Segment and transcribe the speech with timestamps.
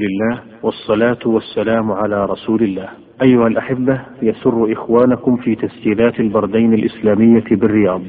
[0.00, 2.88] لله والصلاة والسلام على رسول الله.
[3.22, 8.02] أيها الأحبة يسر إخوانكم في تسجيلات البردين الإسلامية بالرياض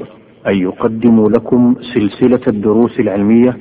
[0.47, 3.57] أن يقدموا لكم سلسلة الدروس العلمية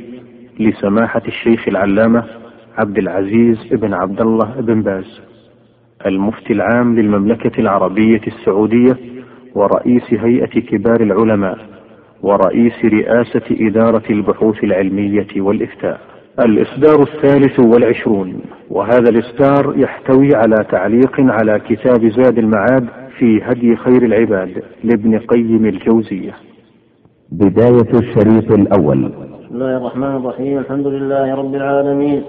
[0.60, 2.24] لسماحة الشيخ العلامة
[2.78, 5.20] عبد العزيز بن عبد الله بن باز
[6.06, 8.96] المفتي العام للمملكة العربية السعودية
[9.54, 11.58] ورئيس هيئة كبار العلماء
[12.22, 16.09] ورئيس رئاسة إدارة البحوث العلمية والإفتاء.
[16.44, 22.86] الإصدار الثالث والعشرون وهذا الإصدار يحتوي على تعليق على كتاب زاد المعاد
[23.18, 26.32] في هدي خير العباد لابن قيم الجوزية.
[27.32, 29.08] بداية الشريط الأول.
[29.08, 32.22] بسم الله الرحمن الرحيم الحمد لله رب العالمين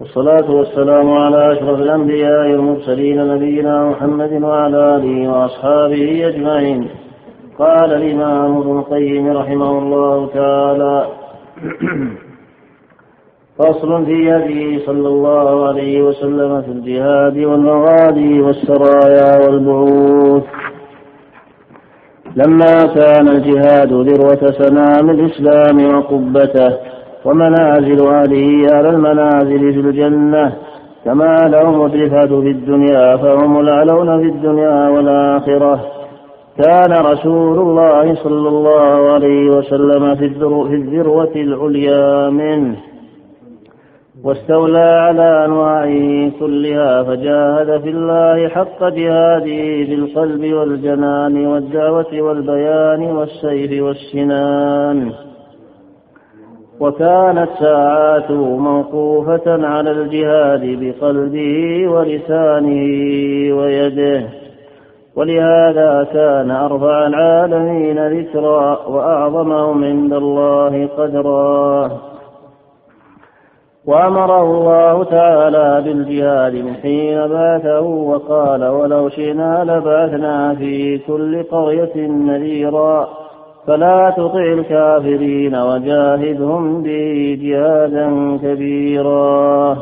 [0.00, 6.88] والصلاة والسلام على أشرف الأنبياء والمرسلين نبينا محمد وعلى آله وأصحابه أجمعين.
[7.58, 11.06] قال الإمام ابن القيم رحمه الله تعالى
[13.58, 20.42] فصل في هديه صلى الله عليه وسلم في الجهاد والمغادي والسرايا والبعوث.
[22.36, 26.76] لما كان الجهاد ذروة سنام الإسلام وقبته
[27.24, 30.52] ومنازل أهله على المنازل في الجنة
[31.04, 35.80] كما لهم الرفعة في الدنيا فهم الأعلون في الدنيا والآخرة.
[36.58, 40.24] كان رسول الله صلى الله عليه وسلم في
[40.74, 42.76] الذروة العليا منه.
[44.28, 55.12] واستولى على أنواعه كلها فجاهد في الله حق جهاده بالقلب والجنان والدعوة والبيان والسيف والسنان.
[56.80, 62.82] وكانت ساعاته موقوفة على الجهاد بقلبه ولسانه
[63.56, 64.22] ويده.
[65.16, 71.90] ولهذا كان أرفع العالمين ذكرا وأعظمهم عند الله قدرا.
[73.88, 83.08] وأمره الله تعالى بالجهاد من حين بعثه وقال ولو شئنا لبعثنا في كل قرية نذيرا.
[83.66, 89.76] فلا تطع الكافرين وجاهدهم به جهادا كبيرا.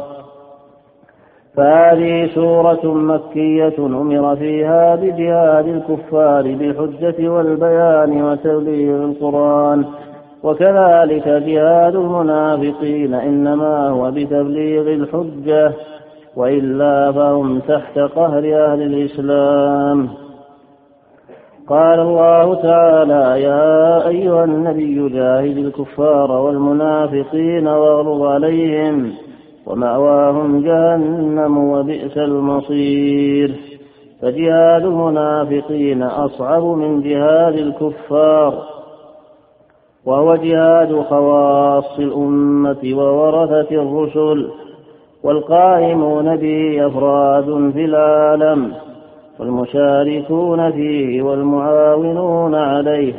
[1.56, 9.84] فهذه سورة مكية أمر فيها بجهاد الكفار بالحجة والبيان وتبليغ القرآن.
[10.46, 15.72] وكذلك جهاد المنافقين إنما هو بتبليغ الحجة
[16.36, 20.08] وإلا فهم تحت قهر أهل الإسلام.
[21.68, 29.12] قال الله تعالى يا أيها النبي جاهد الكفار والمنافقين واغلظ عليهم
[29.66, 33.54] ومأواهم جهنم وبئس المصير.
[34.22, 38.75] فجهاد المنافقين أصعب من جهاد الكفار.
[40.06, 44.50] وهو جهاد خواص الأمة وورثة الرسل
[45.22, 48.72] والقائمون به أفراد في العالم
[49.40, 53.14] والمشاركون فيه والمعاونون عليه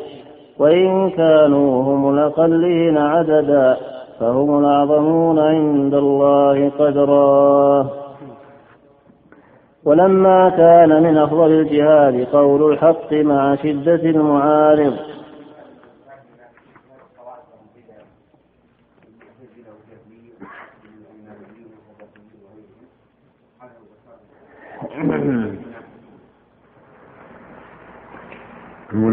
[0.59, 3.77] وإن كانوا هم الأقلين عددا
[4.19, 7.87] فهم الأعظمون عند الله قدرا.
[9.85, 14.93] ولما كان من أفضل الجهاد قول الحق مع شدة المعارض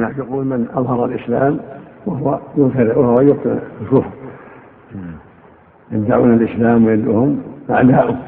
[0.05, 1.61] المنافقون من أظهر الإسلام
[2.07, 4.11] وهو ينكر وهو يبطل الكفر.
[5.93, 8.19] يدعون الإسلام ويدعوهم أعداؤه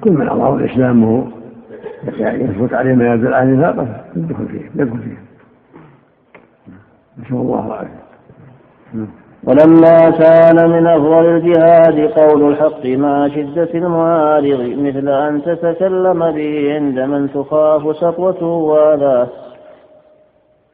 [0.00, 1.26] كل من أظهر الإسلام وهو
[2.18, 5.18] يثبت عليه ما يدل على نفاقه يدخل فيه يدخل فيه.
[7.18, 8.06] نسأل الله العافية.
[9.46, 16.98] ولما كان من أفضل الجهاد قول الحق مع شدة المعارض مثل أن تتكلم به عند
[17.00, 19.26] من تخاف سطوته وأذاه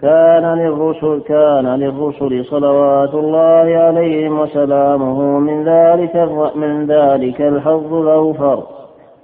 [0.00, 6.16] كان للرسل كان للرسل صلوات الله عليهم وسلامه من ذلك
[6.54, 8.62] من ذلك الحظ الأوفر.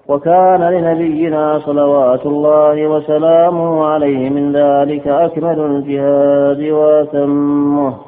[0.09, 8.08] وكان لنبينا صلوات الله وسلامه عليه من ذلك أكمل الجهاد وأتمه.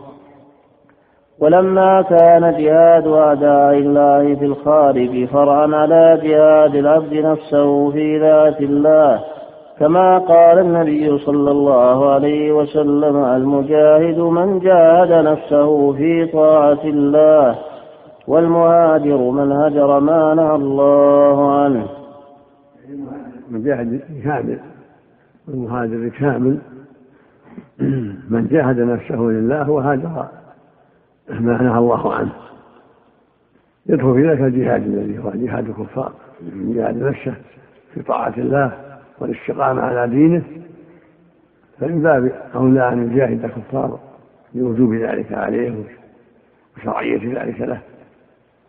[1.41, 9.21] ولما كان جهاد أعداء الله في الخارج فرعا على جهاد العبد نفسه في ذات الله.
[9.79, 17.59] كما قال النبي صلى الله عليه وسلم المجاهد من جاهد نفسه في طاعة الله
[18.27, 21.87] والمهاجر من هجر ما نهى الله عنه.
[23.51, 24.59] المجاهد كامل
[25.49, 26.59] والمهاجر كامل.
[28.31, 30.40] من جاهد نفسه لله وهاجر.
[31.31, 32.33] ما نهى الله عنه.
[33.87, 37.35] يدخل في ذلك الجهاد الذي هو جهاد الكفار من جهاد نفسه
[37.95, 38.73] في طاعة الله
[39.19, 40.43] والاستقامة على دينه.
[41.81, 43.99] فمن باب أولى أن يجاهد الكفار
[44.55, 45.85] لوجوب ذلك عليه
[46.77, 47.81] وشرعية ذلك له.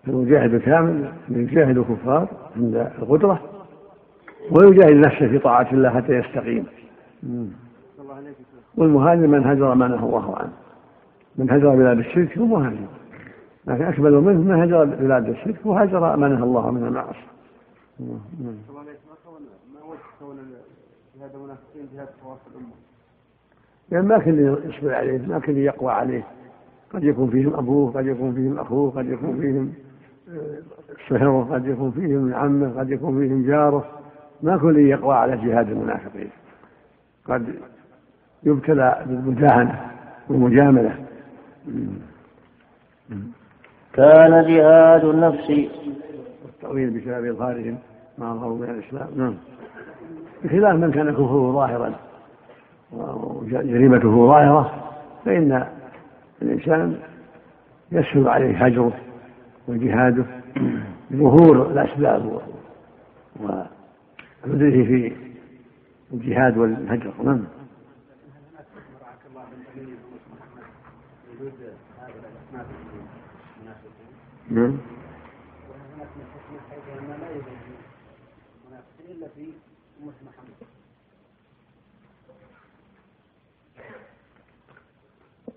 [0.05, 3.41] فالمجاهد الكامل يجاهد الكفار عند القدرة
[4.51, 6.65] ويجاهد نفسه في طاعة الله حتى يستقيم.
[8.77, 10.51] والمهاجر من هجر ما نهى الله عنه.
[11.35, 12.87] من هجر بلاد الشرك هو مهاجر
[13.67, 17.19] لكن أكمل منه من هجر بلاد الشرك وهجر ما نهى الله من المعاصي.
[23.91, 26.23] يعني ما كل يصبر عليه ما كل يقوى عليه.
[26.93, 29.73] قد يكون فيهم أبوه قد يكون فيهم أخوه قد يكون فيهم
[31.09, 33.85] صهره قد يكون فيهم عمه قد يكون فيهم جاره.
[34.41, 36.29] ما كل يقوى على جهاد المنافقين.
[37.25, 37.55] قد
[38.43, 39.91] يبتلى بالمداهنة
[40.29, 41.10] والمجاملة.
[43.93, 45.49] كان جهاد النفس
[46.45, 47.77] التأويل بسبب إظهارهم
[48.17, 49.07] ما أظهروا من الإسلام.
[49.15, 49.35] نعم.
[50.43, 51.93] بخلاف من كان كفره ظاهرا
[52.91, 54.91] وجريمته ظاهرة
[55.25, 55.67] فإن
[56.41, 56.97] الإنسان
[57.91, 58.93] يسهل عليه هجره
[59.67, 60.25] وجهاده
[61.13, 62.41] ظهور الأسباب
[63.41, 65.15] وعذره في
[66.13, 67.13] الجهاد والهجر.
[67.23, 67.43] نعم.
[74.51, 74.77] نعم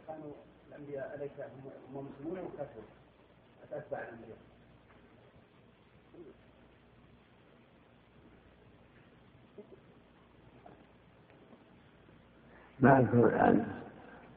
[0.07, 0.33] كانوا
[0.69, 1.31] الأنبياء أليس
[1.95, 2.39] هم مسلمون؟
[3.73, 4.39] أتتبع الأنبياء
[12.81, 13.67] ما أذكر الآن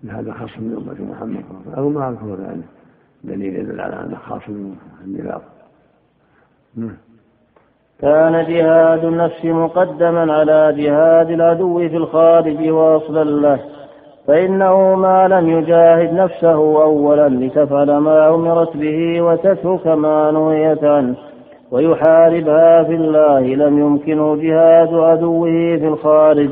[0.10, 2.77] هذا خاص من أمة محمد أو ما أذكر الآن
[3.28, 4.76] دليل يدل على أنه خاص من
[5.06, 5.42] النفاق.
[6.78, 6.98] نعم.
[8.02, 13.60] كان جهاد النفس مقدما على جهاد العدو في الخارج واصلا له
[14.28, 21.16] فإنه ما لم يجاهد نفسه أولا لتفعل ما أمرت به وتترك ما نهيت عنه.
[21.72, 26.50] ويحاربها في الله لم يمكنه جهاد عدوه في الخارج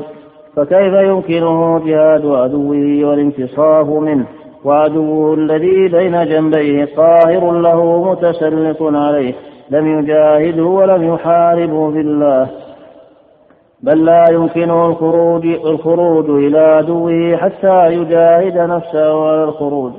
[0.56, 4.26] فكيف يمكنه جهاد عدوه والانتصاف منه؟
[4.66, 9.34] وعدوه الذي بين جنبيه قاهر له متسلط عليه.
[9.70, 12.48] لم يجاهده ولم يحاربه في الله.
[13.82, 19.92] بل لا يمكنه الخروج الخروج إلى عدوه حتى يجاهد نفسه على الخروج.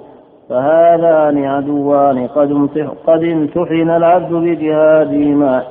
[0.50, 2.70] فهذان عدوان قد
[3.08, 5.64] قد امتحن العبد بجهادهما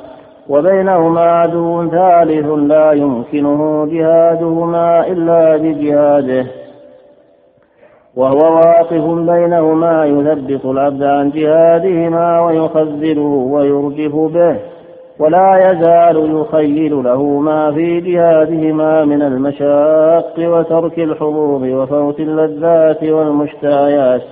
[0.49, 6.47] وبينهما عدو ثالث لا يمكنه جهادهما إلا بجهاده.
[8.17, 14.61] وهو واقف بينهما يثبط العبد عن جهادهما ويخذله ويرجف به
[15.19, 24.23] ولا يزال يخيل له ما في جهادهما من المشاق وترك الحظوظ وفوت اللذات والمشتهيات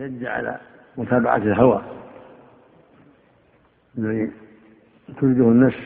[0.00, 0.56] يجعل على
[0.96, 1.80] متابعة الهوى.
[3.98, 4.30] الذي
[5.20, 5.78] تريده النفس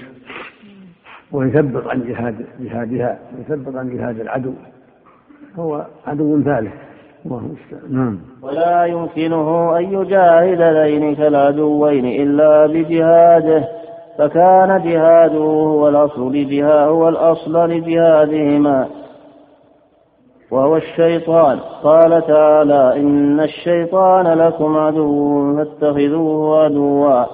[1.33, 4.55] ويثبط عن جهاد جهادها ويثبط عن جهاد العدو.
[5.59, 6.73] هو عدو ثالث.
[7.27, 7.43] الله
[7.91, 8.19] نعم.
[8.43, 13.65] ولا يمكنه أن يجاهد ذينك العدوين إلا بجهاده
[14.19, 18.87] فكان جهاده هو الأصل لجهاد هو الأصل لجهادهما.
[20.51, 21.59] وهو الشيطان.
[21.85, 27.25] قال تعالى إن الشيطان لكم عدو فاتخذوه عدوا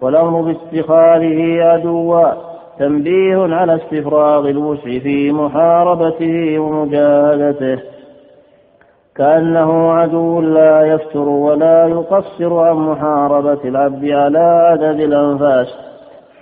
[0.00, 2.47] والأمر باتخاذه عدوا.
[2.78, 7.78] تنبيه على استفراغ الوسع في محاربته ومجاهدته.
[9.16, 15.66] كأنه عدو لا يفتر ولا يقصر عن محاربة العبد على عدد الأنفاس.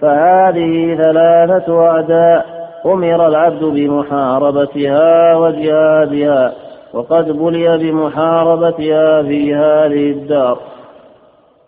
[0.00, 2.46] فهذه ثلاثة أعداء
[2.86, 6.52] أمر العبد بمحاربتها وجهادها
[6.94, 10.58] وقد بلي بمحاربتها في هذه الدار.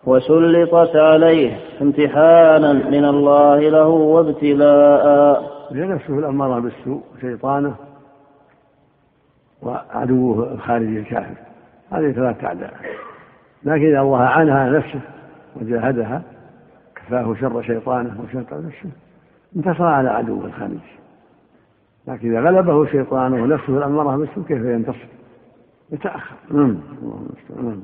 [0.05, 5.59] وسلطت عليه امتحانا من الله له وابتلاء.
[5.71, 7.75] لنفسه الأمارة بالسوء شيطانه
[9.61, 11.35] وعدوه الخارجي الكافر.
[11.91, 12.73] هذه ثلاثة أعداء.
[13.63, 14.99] لكن إذا الله عنها نفسه
[15.55, 16.21] وجاهدها
[16.95, 18.89] كفاه شر شيطانه وشر نفسه
[19.55, 20.79] انتصر على عدوه الخارجي.
[22.07, 25.07] لكن إذا غلبه شيطانه ونفسه الأمارة بالسوء كيف ينتصر؟
[25.91, 26.35] يتأخر.
[26.51, 26.77] نعم.
[27.01, 27.83] الله المستعان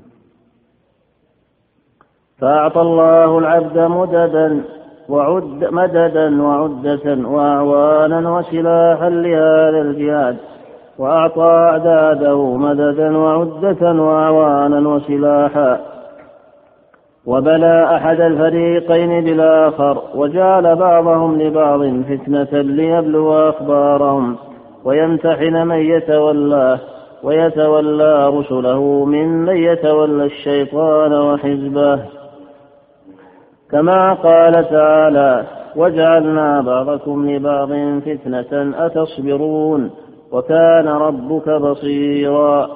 [2.41, 4.63] فأعطى الله العبد مددا
[5.09, 10.37] وعد مددا وعدة وأعوانا وسلاحا لهذا الجهاد
[10.99, 15.79] وأعطى أعداده مددا وعدة وأعوانا وسلاحا.
[17.25, 24.35] وبلى أحد الفريقين بالآخر وجعل بعضهم لبعض فتنة ليبلو أخبارهم
[24.85, 26.79] ويمتحن من يتولاه
[27.23, 31.99] ويتولى رسله ممن يتولى الشيطان وحزبه.
[33.71, 35.43] كما قال تعالى
[35.75, 37.69] وجعلنا بعضكم لبعض
[38.05, 39.91] فتنة أتصبرون
[40.31, 42.67] وكان ربك بصيرا.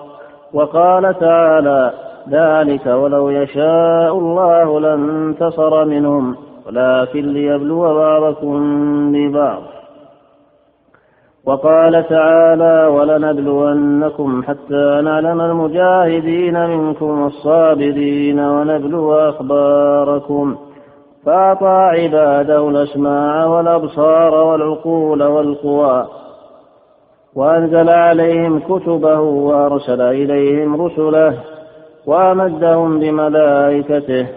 [0.54, 1.94] وقال تعالى
[2.30, 6.36] ذلك ولو يشاء الله لانتصر منهم
[6.68, 8.60] ولكن ليبلو بعضكم
[9.12, 9.62] ببعض.
[11.46, 20.56] وقال تعالى ولنبلونكم حتى نعلم المجاهدين منكم والصابرين ونبلو أخباركم.
[21.26, 26.08] فأعطى عباده الأسماع والأبصار والعقول والقوى
[27.36, 31.34] وأنزل عليهم كتبه وأرسل إليهم رسله
[32.06, 34.28] وأمدهم بملائكته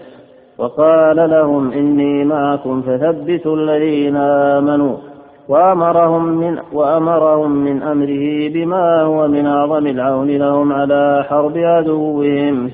[0.57, 4.97] وقال لهم إني معكم فثبتوا الذين آمنوا
[5.49, 12.71] وأمرهم من وأمرهم من أمره بما هو من أعظم العون لهم على حرب عدوهم.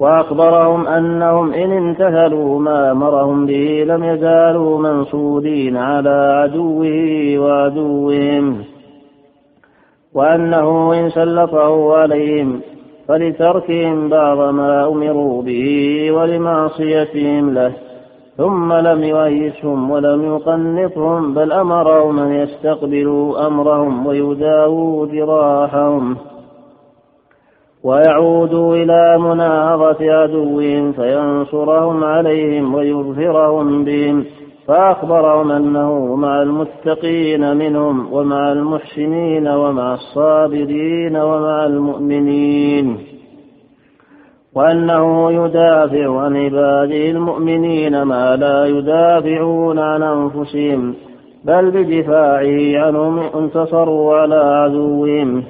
[0.00, 8.64] وأخبرهم أنهم إن امتثلوا ما أمرهم به لم يزالوا منصورين على عدوه وعدوهم.
[10.14, 12.60] وأنه إن سلطه عليهم
[13.08, 17.72] فلتركهم بعض ما أمروا به ولمعصيتهم له
[18.36, 26.16] ثم لم يؤيسهم ولم يقنطهم بل أمرهم أن يستقبلوا أمرهم ويداووا جراحهم.
[27.84, 34.24] ويعودوا إلى مناهضة عدوهم فينصرهم عليهم ويظفرهم بهم
[34.66, 42.98] فأخبرهم أنه مع المتقين منهم ومع المحسنين ومع الصابرين ومع المؤمنين
[44.54, 50.94] وأنه يدافع عن عباده المؤمنين ما لا يدافعون عن أنفسهم
[51.44, 55.44] بل بدفاعه عنهم انتصروا على عدوهم.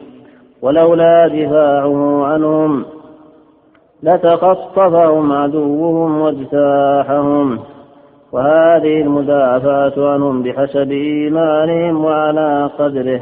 [0.63, 2.85] ولولا دفاعه عنهم
[4.03, 7.59] لتخطفهم عدوهم واجتاحهم.
[8.33, 13.21] وهذه المدافعة عنهم بحسب إيمانهم وعلى قدره.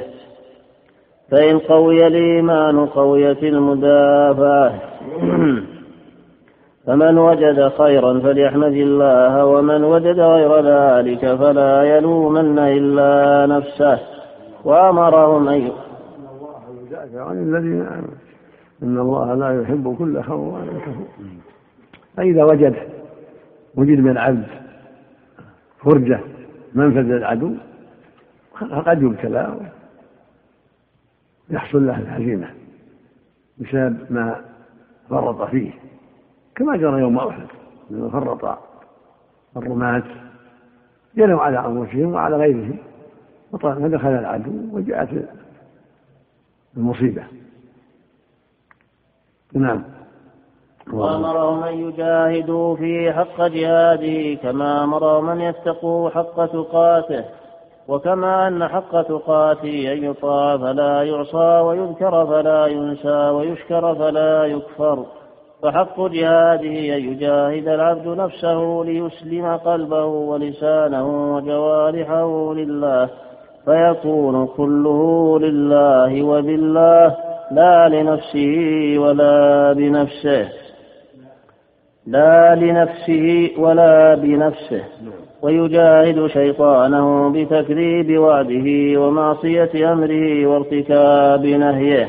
[1.31, 4.75] فإن قوي الإيمان قويت المدافعة.
[6.87, 13.99] فمن وجد خيرا فليحمد الله ومن وجد غير ذلك فلا يلومن إلا نفسه.
[14.65, 15.71] وأمرهم أن
[17.15, 18.15] عن الذين آمنوا
[18.83, 21.07] إن الله لا يحب كل خوان كفور
[22.17, 22.77] فإذا وجد
[23.75, 24.47] وجد من العبد
[25.85, 26.21] فرجة
[26.75, 27.55] منفذ للعدو
[28.61, 29.57] فقد يبتلى
[31.51, 32.49] يحصل له الهزيمة
[33.59, 34.41] بسبب ما
[35.11, 35.71] فرط فيه.
[36.55, 37.47] كما جرى يوم أحد
[37.91, 38.59] لما فرط
[39.57, 40.03] الرماة
[41.17, 42.77] جنوا على أنفسهم وعلى غيرهم
[43.53, 45.29] فدخل العدو وجاءت
[46.79, 47.25] المصيبة.
[49.55, 49.85] نعم.
[50.93, 57.25] وأمرهم أن يجاهدوا في حق جهاده كما أمرهم أن يتقوا حق تقاته
[57.89, 65.07] وكما أن حق تقاته أن يطاع فلا يعصى ويذكر فلا ينسى ويشكر فلا يكفر.
[65.63, 73.11] فحق جهاده أن يجاهد العبد نفسه ليسلم قلبه ولسانه وجوارحه لله.
[73.69, 77.17] فيكون كله لله وبالله
[77.51, 80.49] لا لنفسه ولا بنفسه.
[82.07, 84.85] لا لنفسه ولا بنفسه.
[85.43, 92.09] ويجاهد شيطانه بتكذيب وعده ومعصية أمره وارتكاب نهيه.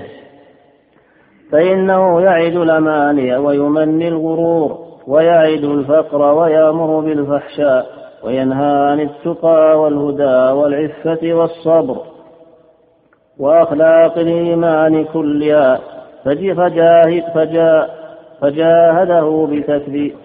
[1.52, 7.99] فإنه يعد الأماني ويمني الغرور ويعد الفقر ويأمر بالفحشاء.
[8.24, 11.98] وينهى عن التقى والهدى والعفة والصبر
[13.40, 15.80] وأخلاق الإيمان كلها
[16.26, 17.88] فجاهد فجاهد
[18.42, 20.16] فجاهده بتكذيب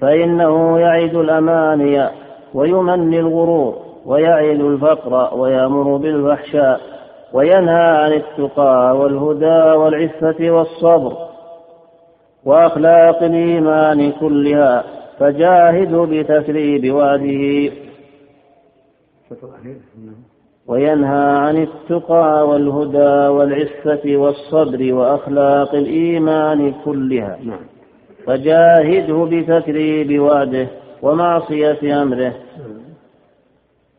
[0.00, 2.08] فإنه يعد الأماني
[2.54, 6.80] ويمني الغرور ويعد الفقر ويأمر بالفحشاء
[7.32, 11.31] وينهى عن التقى والهدى والعفة والصبر.
[12.44, 14.84] وأخلاق الإيمان كلها
[15.18, 17.72] فجاهده بتكذيب وعده.
[20.66, 27.60] وينهى عن التقى والهدى والعفة والصبر وأخلاق الإيمان كلها نعم.
[28.26, 30.66] فجاهده بتكذيب وعده
[31.02, 32.32] ومعصية أمره.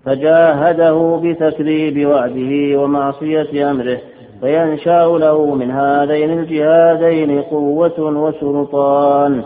[0.06, 3.98] فجاهده بتكذيب وعده ومعصية أمره.
[4.42, 9.44] فينشأ له من هذين الجهادين قوة وسلطان.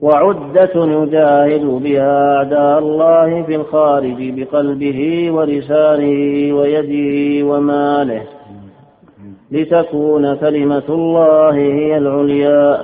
[0.00, 8.22] وعدة يجاهد بها أعداء الله في الخارج بقلبه ولسانه ويده وماله.
[9.50, 12.80] لتكون كلمة الله هي العليا.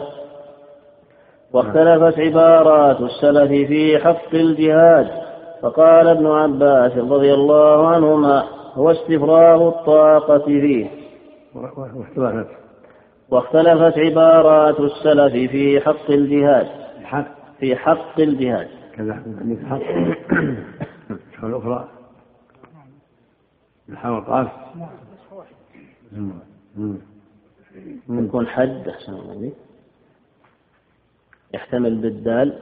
[1.52, 5.06] واختلفت عبارات السلف في حق الجهاد.
[5.62, 8.42] فقال ابن عباس رضي الله عنهما
[8.76, 10.90] هو استفراغ الطاقة فيه.
[13.30, 16.66] واختلفت عبارات السلف في حق الجهاد.
[17.04, 17.26] حق
[17.60, 18.68] في حق الجهاد.
[18.96, 19.14] كذا
[21.38, 21.88] حق الأخرى
[23.88, 24.48] الحلقات
[28.08, 29.52] يكون حد أحسن الله
[31.54, 32.58] يحتمل بالدال.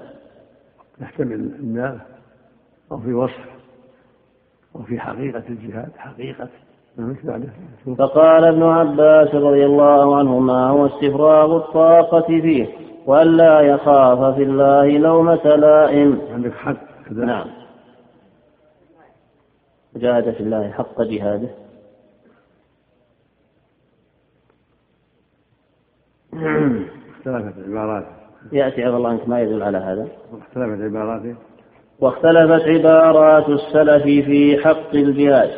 [1.01, 2.01] يحتمل النار
[2.93, 3.54] أو في وصف.
[4.77, 6.49] أو في حقيقة الجهاد حقيقة
[7.99, 12.69] فقال ابن عباس رضي الله عنهما هو استفراغ الطاقة فيه
[13.07, 16.21] وألا يخاف في الله لومة لائم.
[16.33, 16.77] عندك حق
[17.13, 17.47] نعم.
[19.97, 21.49] جاهد في الله حق جهاده.
[26.33, 28.09] اختلفت عباراته.
[28.53, 31.35] يأتي عفى الله عنك ما يدل على هذا؟ واختلفت عباراته.
[32.05, 35.51] واختلفت عبارات السلف في حق الجهاد.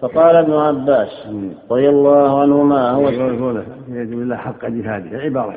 [0.00, 1.26] فقال ابن عباس
[1.70, 5.54] رضي الله عنهما هو يقول يجب الله حق جهاده عبارة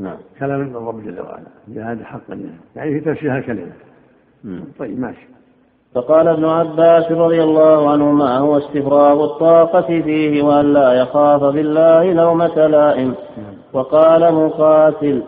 [0.00, 0.16] نعم.
[0.38, 3.72] كلام من الرب جل وعلا جهاد حق جهاد يعني في تفسير الكلمة
[4.78, 5.26] طيب ماشي.
[5.94, 12.66] فقال ابن عباس رضي الله عنهما هو استفراغ الطاقة فيه وأن لا يخاف بالله لومة
[12.66, 13.14] لائم.
[13.72, 15.22] وقال مقاتل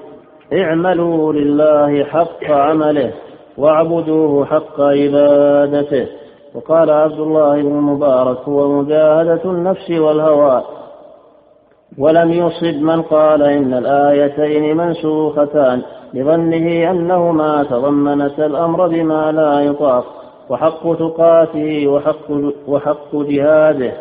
[0.53, 3.13] اعملوا لله حق عمله.
[3.59, 6.07] واعبدوه حق عبادته.
[6.55, 10.63] وقال عبد الله بن المبارك هو مجاهدة النفس والهوى.
[11.99, 15.83] ولم يصب من قال إن الآيتين منسوختان
[16.15, 20.05] لظنه أنهما تضمنتا الأمر بما لا يطاق.
[20.51, 22.31] وحق تقاته وحق,
[22.69, 23.93] وحق جهاده.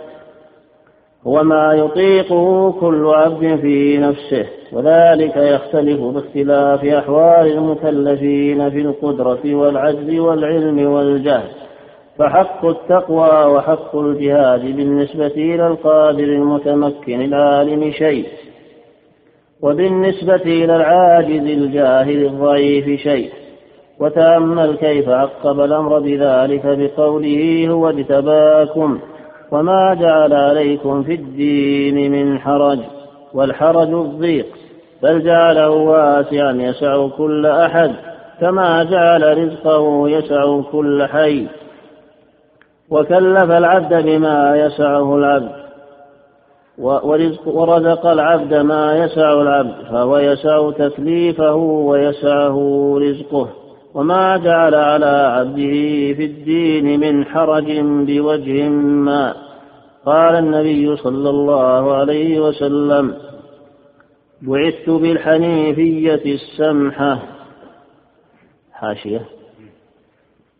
[1.28, 10.20] هو ما يطيقه كل عبد في نفسه وذلك يختلف باختلاف أحوال المكلفين في القدرة والعجز
[10.20, 11.48] والعلم والجهل
[12.18, 18.26] فحق التقوى وحق الجهاد بالنسبة إلى القادر المتمكن العالم شيء
[19.62, 23.30] وبالنسبة إلى العاجز الجاهل الضعيف شيء
[24.00, 29.00] وتأمل كيف عقب الأمر بذلك بقوله هو اجتباكم
[29.52, 32.80] وما جعل عليكم في الدين من حرج
[33.34, 34.48] والحرج الضيق
[35.04, 37.92] بل جعله واسعا يسع كل أحد
[38.42, 41.48] كما جعل رزقه يسع كل حي
[42.90, 45.66] وكلف العبد بما يسعه العبد
[46.78, 53.50] ورزق ورزق العبد ما يسع العبد فهو يسع تكليفه ويسعه رزقه
[53.96, 59.36] وما جعل على عبده في الدين من حرج بوجه ما.
[60.06, 63.14] قال النبي صلى الله عليه وسلم
[64.42, 67.20] بعثت بالحنيفية السمحة.
[68.74, 69.22] حاشية.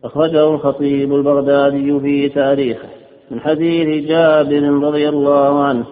[0.04, 2.88] أخرجه الخطيب البغدادي في تاريخه.
[3.30, 5.84] من حديث جابر رضي الله عنه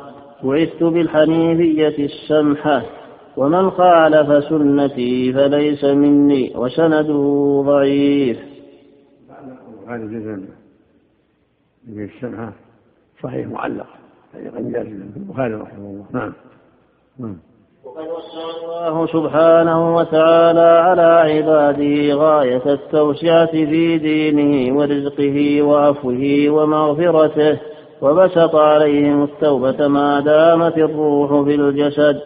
[0.43, 2.83] بعثت بالحنيفية السمحة.
[3.37, 8.39] ومن خالف سنتي فليس مني وسنده ضعيف.
[9.89, 10.45] هذا جزم
[11.89, 12.53] السمحة
[13.23, 13.87] صحيح معلق.
[14.33, 14.39] في
[15.17, 16.05] البخاري رحمه الله.
[16.13, 16.33] نعم.
[17.19, 17.37] نعم.
[17.85, 27.59] وقد وسع الله سبحانه وتعالى على عباده غاية التوسعة في دينه ورزقه وعفوه ومغفرته
[28.03, 32.21] وبسط عليهم التوبة ما دامت الروح في الجسد.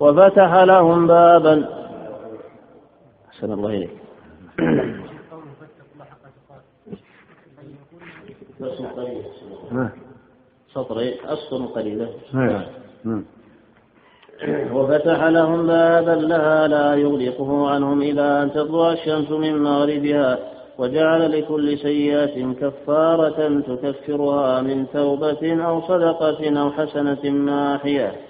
[0.00, 1.68] وفتح لهم بابا.
[3.28, 4.00] أحسن الله إليك.
[10.74, 12.08] سطرين أسطر قليلة
[14.72, 20.38] وفتح لهم بابا لها لا يغلقه عنهم إلى أن تطلع الشمس من مغربها
[20.78, 28.29] وجعل لكل سيئة كفارة تكفرها من توبة أو صدقة أو حسنة ماحية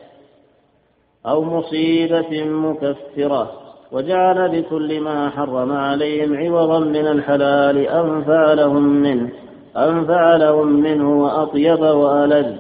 [1.26, 3.50] أو مصيبة مكفرة
[3.92, 9.28] وجعل بكل ما حرم عليهم عوضا من الحلال أنفع لهم منه
[9.76, 12.52] أنفع لهم منه وأطيب وألذ.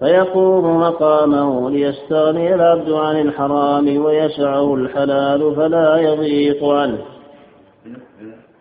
[0.00, 6.98] فيقوم مقامه ليستغني العبد عن الحرام ويسعه الحلال فلا يضيق عنه.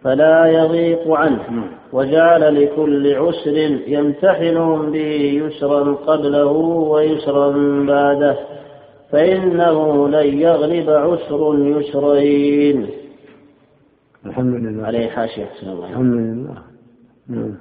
[0.03, 1.63] فلا يضيق عنه.
[1.93, 3.57] وجعل لكل عسر
[3.87, 6.51] يمتحنهم به يسرا قبله
[6.91, 7.49] ويسرا
[7.87, 8.37] بعده.
[9.11, 12.89] فإنه لن يغلب عسر يسرين
[14.25, 14.85] الحمد لله.
[14.85, 15.49] عليه حاشية.
[15.63, 16.57] الحمد لله.
[17.29, 17.55] نعم.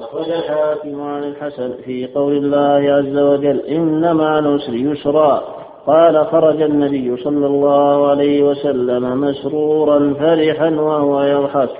[0.00, 5.42] أخرج الحاكم عن الحسن في قول الله عز وجل إن مع العسر يسرا.
[5.86, 11.70] قال خرج النبي صلى الله عليه وسلم مسرورا فرحا وهو يضحك.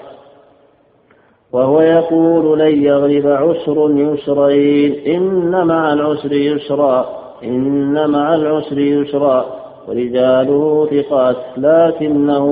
[1.53, 5.15] وهو يقول لن يغلب عسر يسرين.
[5.17, 7.21] إن مع العسر يسرا.
[7.44, 9.44] إن مع العسر يسرا
[9.88, 12.46] ورجاله ثقات لكنه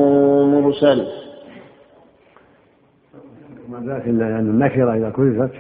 [0.45, 1.07] مرسل.
[3.69, 5.51] وما ذاك إلا ان النكرة إذا كلفت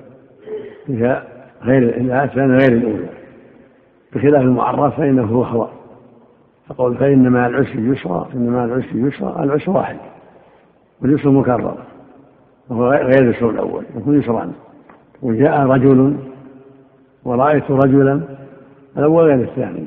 [0.86, 1.26] فيها
[1.62, 1.82] غير
[2.24, 3.08] الثانية غير الأولى.
[4.12, 5.70] بخلاف المعرف فإنه هو خبر
[6.68, 9.96] فقول فإن مع العسر يسرا إن مع العسر يسرا العسر واحد
[11.02, 11.76] واليسر مكرر.
[12.70, 14.52] وهو غير اليسر الأول يكون يسران
[15.22, 16.16] وجاء رجل
[17.24, 18.20] ورأيت رجلا
[18.96, 19.86] الأول غير الثاني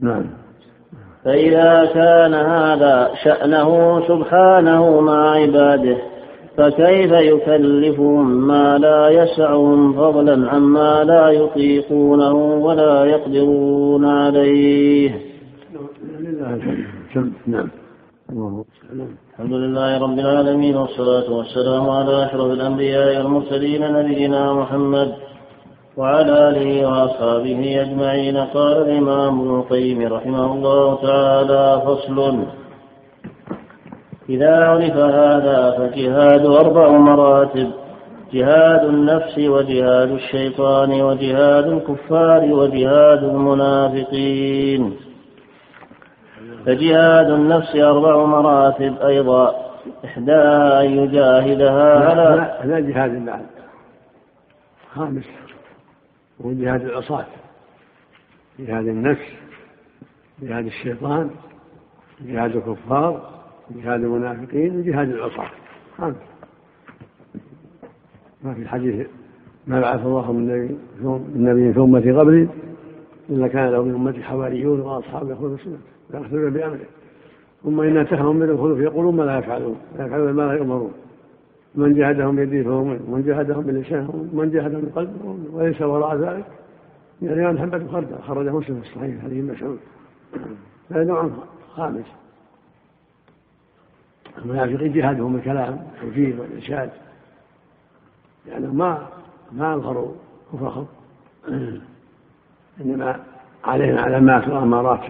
[0.00, 0.24] نعم.
[1.24, 5.96] فإذا كان هذا شأنه سبحانه مع عباده
[6.56, 15.20] فكيف يكلفهم ما لا يسعهم فضلا عما لا يطيقونه ولا يقدرون عليه؟
[17.46, 17.68] نعم.
[18.32, 25.12] الحمد لله رب العالمين والصلاة والسلام على أشرف الأنبياء والمرسلين نبينا محمد
[25.96, 28.36] وعلى آله وأصحابه أجمعين.
[28.36, 32.44] قال الإمام ابن القيم رحمه الله تعالى فصل
[34.28, 37.70] إذا عرف هذا فجهاد أربع مراتب
[38.32, 45.11] جهاد النفس وجهاد الشيطان وجهاد الكفار وجهاد المنافقين.
[46.66, 49.72] فجهاد النفس أربع مراتب أيضا.
[50.04, 53.46] إحداها أن يجاهدها على لا جهاد بعد
[54.94, 55.24] خامس
[56.44, 57.24] هو جهاد العصاة.
[58.58, 59.26] جهاد النفس
[60.42, 61.30] جهاد الشيطان
[62.20, 63.30] جهاد الكفار
[63.70, 65.50] جهاد المنافقين وجهاد العصاة.
[65.98, 66.16] خامس.
[68.42, 69.06] ما في الحديث
[69.66, 70.78] ما بعث الله من نبي
[71.34, 72.48] من نبي في امتي قبلي
[73.30, 76.86] إلا كان له من أمتي حواريون واصحاب يخلون السنة ياخذون بأمره.
[77.62, 79.76] ثم إن تخهم من الخلوف يقولون ما لا يفعلون.
[79.98, 80.92] لا يفعلون ما لا يؤمرون.
[81.74, 86.44] من جاهدهم بيده فهو منهم من جاهدهم بلسانهم من جاهدهم بقلبه وليس وراء ذلك
[87.22, 89.78] يعني أن حبة خردل خرج مسلم في الصحيح هذه مسعود.
[90.90, 91.30] هذا نوع
[91.74, 92.04] خامس.
[94.38, 96.90] المنافقين جهادهم بالكلام والتوجيه والإرشاد.
[98.46, 99.08] يعني ما
[99.52, 100.12] ما أظهروا
[100.52, 100.86] كفرهم.
[102.80, 103.20] إنما
[103.64, 105.00] عليهم علامات وأمارات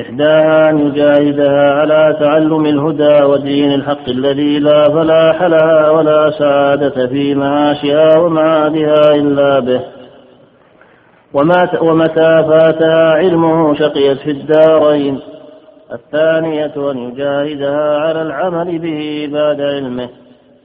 [0.00, 7.34] إحداها أن يجاهدها على تعلم الهدى ودين الحق الذي لا فلاح لها ولا سعادة في
[7.34, 9.80] معاشها ومعادها إلا به.
[11.80, 15.20] ومتى فاتها علمه شقيت في الدارين.
[15.92, 20.08] الثانية أن يجاهدها على العمل به بعد علمه.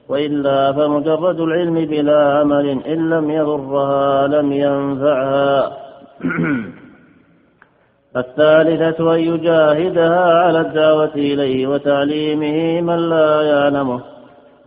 [0.08, 5.72] وإلا فمجرد العلم بلا عمل إن لم يضرها لم ينفعها.
[8.16, 14.00] الثالثة أن يجاهدها على الدعوة إليه وتعليمه من لا يعلمه.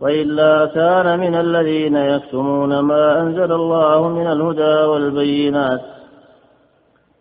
[0.00, 5.80] وإلا كان من الذين يكتمون ما أنزل الله من الهدى والبينات.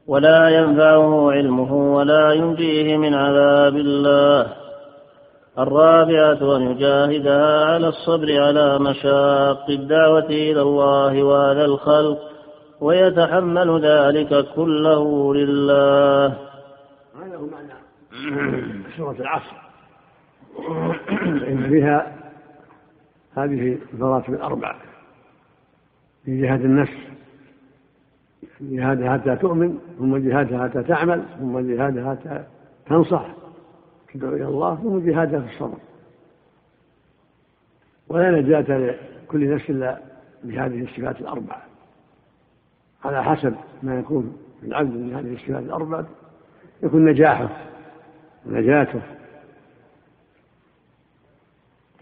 [0.08, 4.65] ولا ينفعه علمه ولا ينجيه من عذاب الله.
[5.60, 12.20] الرابعة أن يجاهدها على الصبر على مشاق الدعوة إلى الله وعلى الخلق
[12.82, 16.28] ويتحمل ذلك كله لله.
[16.28, 17.74] هذا هو معنى
[18.98, 19.56] سورة العصر.
[21.42, 22.16] فإن فيها
[23.38, 24.76] هذه المراتب الأربع
[26.26, 26.98] في جهاد النفس
[28.62, 32.44] جهادها حتى تؤمن ثم جهادها حتى تعمل ثم جهادها حتى
[32.90, 33.45] تنصح.
[34.16, 35.78] تدعو إلى الله ثم جهادها في الصبر.
[38.10, 39.98] ولا نجاة لكل نفس إلا
[40.44, 41.56] بهذه الصفات الأربع
[43.06, 46.06] على حسب ما يكون العبد من هذه الصفات الأربعة
[46.84, 47.50] يكون نجاحه
[48.46, 49.02] ونجاته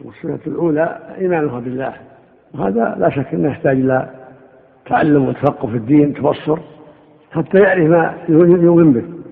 [0.01, 1.93] والصفة الأولى إيمانها بالله.
[2.53, 4.09] وهذا لا شك أنه يحتاج إلى
[4.85, 6.59] تعلم وتفقه في الدين تبصر
[7.31, 9.22] حتى يعرف ما يؤمن به.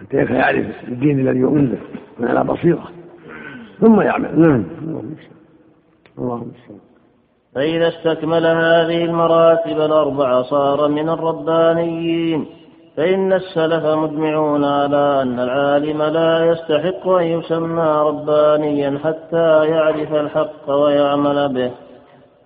[0.00, 1.78] حتى يعرف الدين الذي يؤمن به.
[2.18, 2.88] من على بصيرة.
[3.80, 4.40] ثم يعمل.
[4.40, 4.64] نعم.
[4.82, 5.16] اللهم
[6.18, 6.52] اللهم
[7.54, 12.46] فإذا استكمل هذه المراتب الأربع صار من الربانيين.
[12.96, 21.54] فإن السلف مجمعون على أن العالم لا يستحق أن يسمى ربانيا حتى يعرف الحق ويعمل
[21.54, 21.70] به.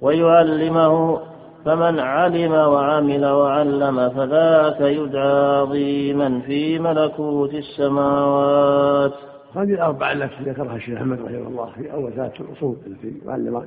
[0.00, 1.20] ويعلمه
[1.64, 9.12] فمن علم وعمل وعلم فذاك يدعى عظيما في ملكوت السماوات.
[9.54, 13.12] هذه الأربعة التي ذكرها الشيخ أحمد رحمه الله في أول ثلاث الأصول التي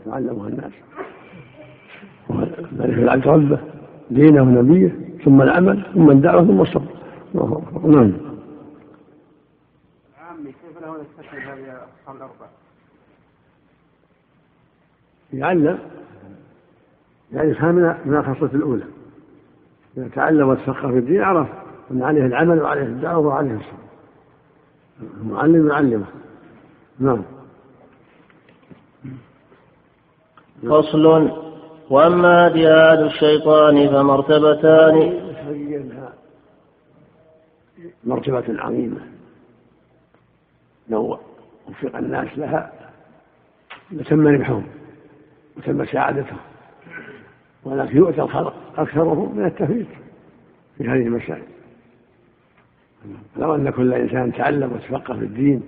[0.08, 0.72] علمها الناس.
[2.30, 3.60] معرفة العبد ربه
[4.12, 6.92] دينه ونبيه ثم العمل ثم الدعوة ثم الصبر.
[7.34, 8.14] نعم.
[10.20, 10.96] عامي كيف له
[11.54, 11.78] هذه
[12.08, 12.50] الأربعة؟
[15.34, 15.80] يعلم.
[17.36, 18.86] يعني فهم من الخصلة الأولى.
[19.98, 21.48] إذا تعلم وتفقه في الدين عرف
[21.92, 23.86] أن عليه العمل وعليه الدعوة وعليه الصبر
[25.22, 26.06] المعلم يعلمه.
[27.00, 27.24] نعم.
[30.64, 31.32] فصل.
[31.90, 35.22] وأما جهاد الشيطان فمرتبتان.
[38.04, 39.02] مرتبة عظيمة.
[40.90, 41.20] لو
[41.68, 42.72] وفق الناس لها
[43.92, 44.68] لتم ربحهم
[45.58, 46.55] وتم سعادتهم.
[47.66, 49.88] ولكن يؤتى الخلق أكثرهم من التفريط
[50.78, 51.44] في هذه المسائل.
[53.38, 55.64] لو أن كل إنسان تعلم وتفقه في الدين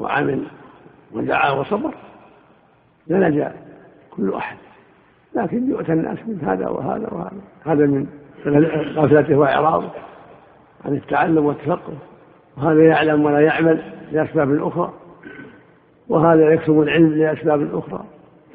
[0.00, 0.42] وعمل
[1.12, 1.94] ودعا وصبر
[3.06, 3.52] لنجا
[4.10, 4.56] كل أحد.
[5.34, 7.40] لكن يؤتى الناس من هذا وهذا وهذا.
[7.64, 8.06] هذا من
[8.96, 9.90] غفلته وإعراضه
[10.84, 11.94] عن التعلم والتفقه.
[12.56, 14.92] وهذا يعلم ولا يعمل لأسباب أخرى.
[16.08, 18.04] وهذا يكتب العلم لأسباب أخرى.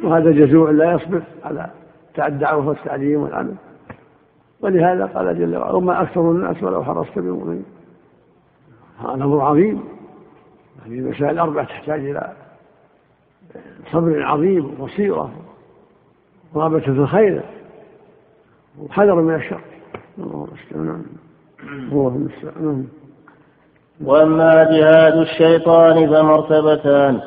[0.03, 1.69] وهذا جزوع لا يصبر على
[2.19, 3.56] الدعوة والتعليم والعمل.
[4.62, 7.65] ولهذا قال جل وعلا وما أكثر الناس ولو حرصت بمؤمنين
[8.99, 9.84] هذا أمر عظيم.
[10.86, 12.34] هذه المسائل الأربع تحتاج إلى
[13.91, 15.32] صبر عظيم وبصيرة.
[16.53, 17.43] ورغبة في الخير
[18.80, 19.62] وحذر من الشر.
[20.19, 21.06] الله المستعان.
[21.63, 22.88] الله المستعان.
[24.03, 27.21] وأما جهاد الشيطان فمرتبتان.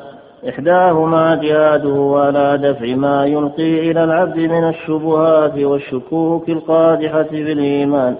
[0.49, 8.15] إحداهما جهاده على دفع ما يلقي إلى العبد من الشبهات والشكوك القادحة في الإيمان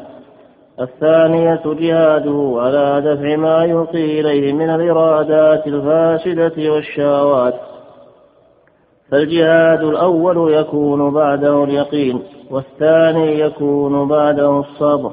[0.79, 7.53] الثانية جهاده على دفع ما يلقي إليه من الإرادات الفاسدة والشهوات.
[9.11, 15.11] فالجهاد الأول يكون بعده اليقين والثاني يكون بعده الصبر.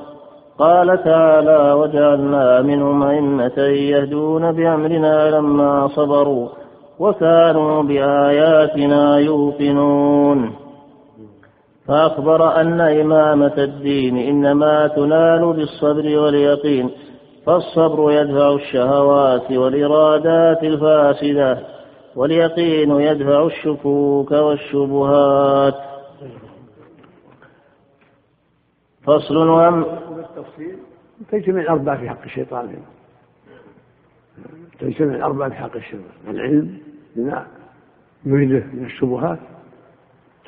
[0.59, 6.49] قال تعالى وجعلنا منهم أئمة يهدون بأمرنا لما صبروا.
[6.99, 10.57] وكانوا بآياتنا يوقنون.
[11.87, 16.91] فأخبر أن إمامة الدين إنما تنال بالصبر واليقين
[17.47, 21.59] فالصبر يدفع الشهوات والإرادات الفاسدة
[22.17, 25.75] واليقين يدفع الشكوك والشبهات.
[29.03, 29.87] فصل وم
[31.33, 32.77] تجتمع الأربعة في حق الشيطان.
[34.81, 36.11] تجتمع الأربعة في حق الشيطان.
[36.29, 36.88] العلم
[37.19, 37.47] بما
[38.25, 39.39] يريده من الشبهات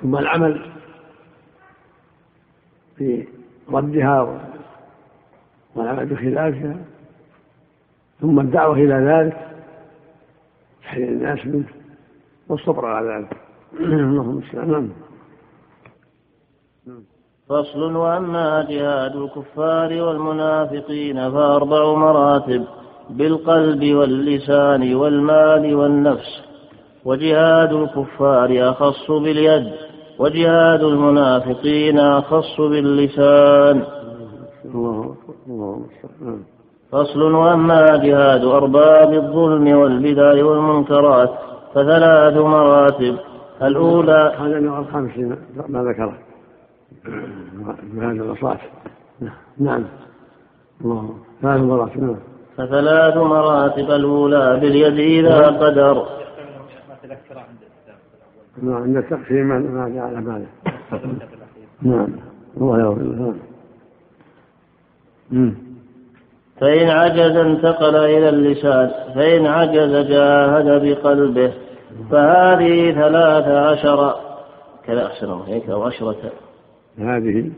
[0.02, 0.70] ثم العمل
[2.96, 3.28] في
[3.72, 4.40] ردها
[5.74, 6.76] والعمل بخلافها
[8.20, 9.48] ثم الدعوة إلى ذلك
[10.82, 11.68] تحرير الناس منه
[12.48, 13.36] والصبر على ذلك.
[13.80, 14.90] اللهم المستعان
[17.48, 22.64] فصل وأما جهاد الكفار والمنافقين فأربع مراتب
[23.10, 26.49] بالقلب واللسان والمال والنفس.
[27.04, 29.72] وجهاد الكفار أخص باليد
[30.18, 33.82] وجهاد المنافقين أخص باللسان.
[36.92, 41.30] فصل وأما جهاد أرباب الظلم والبدع والمنكرات
[41.74, 43.16] فثلاث مراتب.
[43.62, 45.18] الأولى هذا النوع الخامس
[45.68, 46.18] ما ذكره.
[47.92, 48.58] بهذا الرصاص
[49.58, 49.84] نعم.
[50.84, 51.10] الله.
[51.42, 52.02] ثلاث مراتب.
[52.02, 52.16] نعم.
[52.56, 53.90] فثلاث مراتب.
[53.90, 56.19] الأولى باليد إذا قدر.
[58.62, 60.46] نعم عند التقسيم ما جعل باله
[61.82, 62.08] نعم
[62.56, 63.34] الله يغفر له.
[65.30, 65.54] نعم.
[66.60, 71.52] فإن عجز انتقل إلى اللسان فإن عجز جاهد بقلبه.
[72.10, 74.14] فهذه ثلاثة عشر
[74.86, 76.32] كذا أحسن هيك أو عشرة.
[76.98, 77.50] هذه؟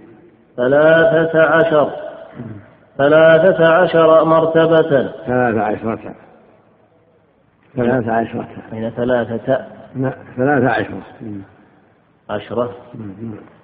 [0.57, 1.91] ثلاثة عشر.
[2.99, 5.13] ثلاثة عشر مرتبة.
[5.27, 6.15] ثلاثة عشرة.
[7.77, 8.49] ثلاثة عشرة.
[8.73, 11.03] أين ثلاثة؟ لا ثلاثة عشرة.
[12.31, 12.71] عشرة؟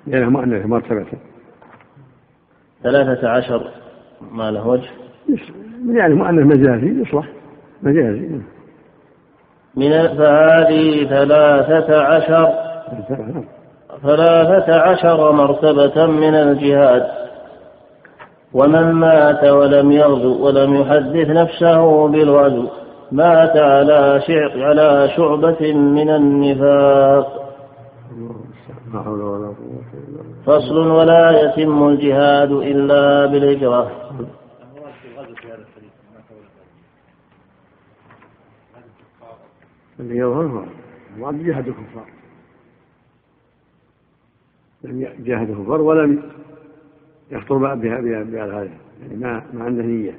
[0.06, 1.06] يعني مؤنث مرتبة
[2.82, 3.70] ثلاثة عشر
[4.32, 4.90] ما له وجه
[5.86, 7.28] يعني مؤنث مجازي يصلح.
[7.82, 8.40] مجازي.
[9.76, 12.52] من فهذه ثلاثة عشر
[14.02, 17.18] ثلاثة عشر مرتبة من الجهاد.
[18.52, 22.68] ومن مات ولم يغزو ولم يحدث نفسه بالغزو
[23.12, 24.22] مات على
[24.56, 27.48] على شعبة من النفاق.
[30.46, 34.10] فصل ولا يتم الجهاد إلا بالهجرة.
[40.00, 40.66] يظهر
[41.16, 42.08] المراد جهاد الكفار.
[44.84, 46.22] لم جاهد الكفار ولم
[47.30, 48.64] يخطر بها بها
[49.00, 50.18] يعني ما ما عنده نية.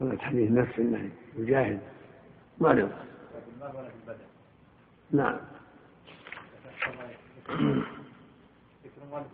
[0.00, 1.80] ولا تحديث نفس انه يجاهد
[2.60, 3.04] ما له
[5.10, 5.38] نعم.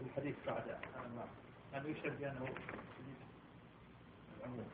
[0.06, 0.62] الحديث بعد
[1.72, 2.44] يعني يشهد بأنه
[4.40, 4.66] العموم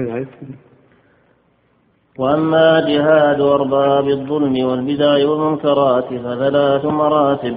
[2.19, 7.57] وأما جهاد أرباب الظلم والبدع والمنكرات فثلاث مراتب.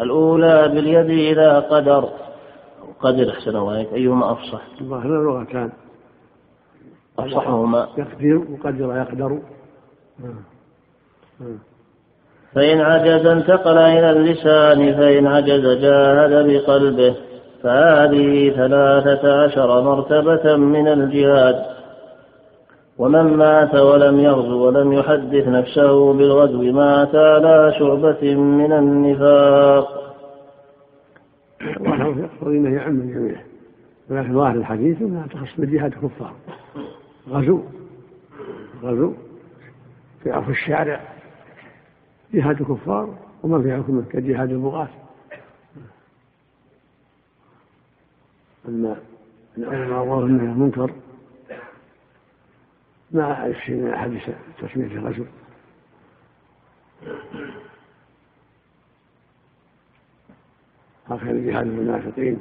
[0.00, 2.08] الأولى باليد إذا قدر.
[3.00, 5.72] قدر أحسن وإليك أيهما أفصح؟ الظاهر لغتان
[7.18, 7.88] أفصحهما.
[7.98, 9.38] يقدر وقدر يقدر.
[12.54, 17.14] فإن عجز انتقل إلى اللسان فإن عجز جاهد بقلبه.
[17.62, 21.73] فهذه ثلاثة عشر مرتبة من الجهاد.
[22.98, 30.04] ومن مات ولم يغزو ولم يحدث نفسه بالغزو مات على شعبة من النفاق.
[32.42, 33.40] انه يعم الجميع
[34.10, 36.32] ولكن ظاهر الحديث أنها تخص بجهاد الكفار.
[37.28, 37.62] غزو.
[38.82, 39.12] غزو.
[40.22, 41.00] في عفو الشارع.
[42.34, 44.88] جهاد الكفار وما في حكمه كجهاد البغاة.
[48.68, 48.96] أما
[49.58, 50.90] الأمر أنه منكر
[53.66, 54.22] شيء من أحاديث
[54.58, 55.24] تسمية الغزو
[61.08, 62.38] هكذا جهاد المنافقين.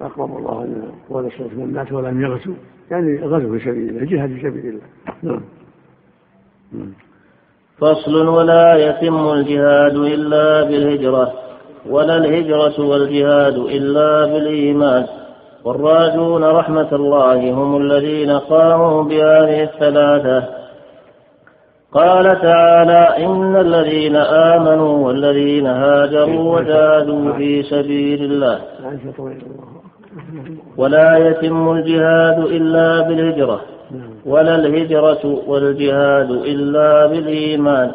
[0.00, 2.54] أقرب الله أن قول صلى عليه مات ولم يغزو.
[2.90, 4.82] يعني غزو في سبيل الله جهاد في سبيل الله.
[5.22, 6.92] نعم.
[7.78, 11.32] فصل ولا يتم الجهاد إلا بالهجرة
[11.86, 15.21] ولا الهجرة والجهاد إلا بالإيمان.
[15.64, 20.44] والراجون رحمة الله هم الذين قاموا بهذه الثلاثة.
[21.94, 28.58] قال تعالى إن الذين آمنوا والذين هاجروا وجاهدوا في سبيل الله
[30.76, 33.60] ولا يتم الجهاد إلا بالهجرة
[34.26, 37.90] ولا الهجرة والجهاد إلا بالإيمان.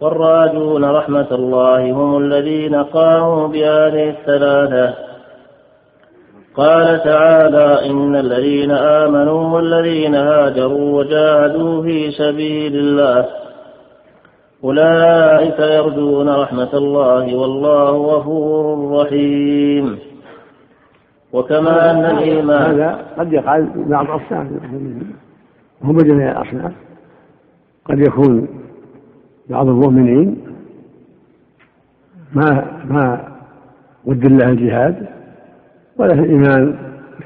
[0.00, 5.07] والراجون رحمة الله هم الذين قاموا بهذه الثلاثة.
[6.58, 13.28] قال تعالى إن الذين آمنوا والذين هاجروا وجاهدوا في سبيل الله
[14.64, 19.98] أولئك يرجون رحمة الله والله غفور رحيم.
[21.32, 24.46] وكما أن الإيمان هذا قد يقع بعض الأصناف
[25.82, 26.72] هم جميع الأصناف.
[27.84, 28.48] قد يكون
[29.50, 30.44] بعض المؤمنين
[32.34, 33.28] ما ما
[34.06, 35.17] قدر له الجهاد
[35.98, 36.78] ولا الإيمان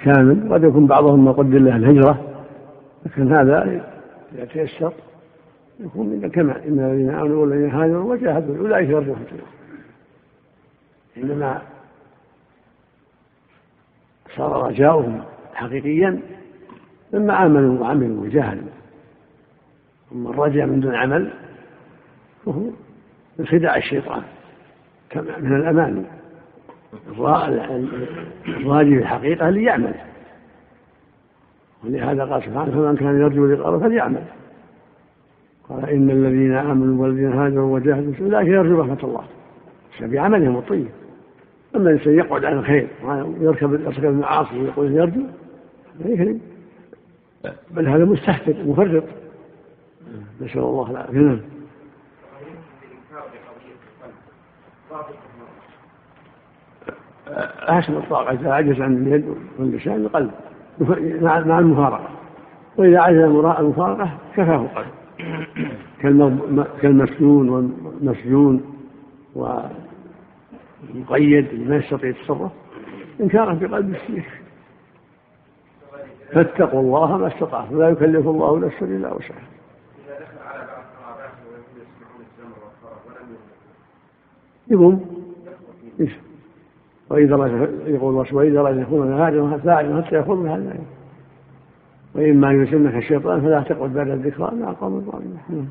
[0.03, 2.33] كامل قد يكون بعضهم ما قدر له الهجرة
[3.07, 3.85] لكن هذا
[4.33, 4.93] يتيسر.
[5.81, 9.27] يكون من كما إن الذين آمنوا والذين هاجروا وجاهدوا أولئك يرجون
[11.17, 11.63] إنما
[14.37, 15.23] صار رجاؤهم
[15.55, 16.21] حقيقيا
[17.13, 18.69] لما آمنوا وعملوا وجاهدوا.
[20.13, 21.31] أما الرجاء من دون عمل
[22.45, 22.63] فهو
[23.39, 24.23] من خداع الشيطان
[25.11, 26.05] كما من الأمان.
[28.49, 29.95] الراجي في الحقيقة ليعمل
[31.85, 34.25] ولهذا قال سبحانه فمن كان يرجو لقاء فليعمل.
[35.69, 39.25] قال إن الذين آمنوا والذين هاجروا وجاهدوا أولئك يرجو رحمة الله.
[40.01, 40.89] بعملهم الطيب.
[41.77, 45.23] أما الإنسان يقعد عن الخير ويركب يركب المعاصي ويقول يرجو
[46.05, 46.41] يكذب
[47.71, 49.05] بل هذا مستهتر مفرط.
[50.41, 51.19] نسأل الله العافية.
[51.19, 51.41] نعم.
[57.69, 60.31] أحسن الطاقة إذا عجز عن اليد واللسان القلب
[61.23, 62.09] مع المفارقة.
[62.77, 64.67] وإذا عجز المفارقة كفاه
[66.03, 68.79] القلب كالمسجون والمسجون
[70.95, 72.53] والمقيد ما يستطيع التصرف
[73.21, 74.41] إنكارا في قلب الشيخ.
[76.33, 79.49] فاتقوا الله ما استطعتم لا يكلف الله نفسا إلا وسعها.
[84.69, 85.23] يقوم؟
[87.13, 90.75] وإذا يقول وإذا رأى يكون هاجرا فاعلا حتى يكون هذا
[92.15, 95.39] وإما يسلمك الشيطان فلا تقعد بعد الذكرى مع قوم الظالمين.
[95.49, 95.69] نعم.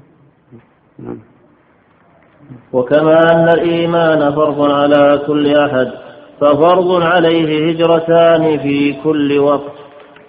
[1.00, 1.18] نعم.
[2.74, 5.88] وكما أن الإيمان فرض على كل أحد
[6.40, 9.72] ففرض عليه هجرتان في كل وقت.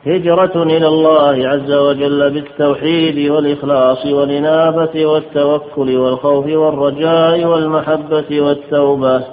[0.06, 9.24] هجرة إلى الله عز وجل بالتوحيد والإخلاص والإنابة والتوكل والخوف والرجاء والمحبة والتوبة.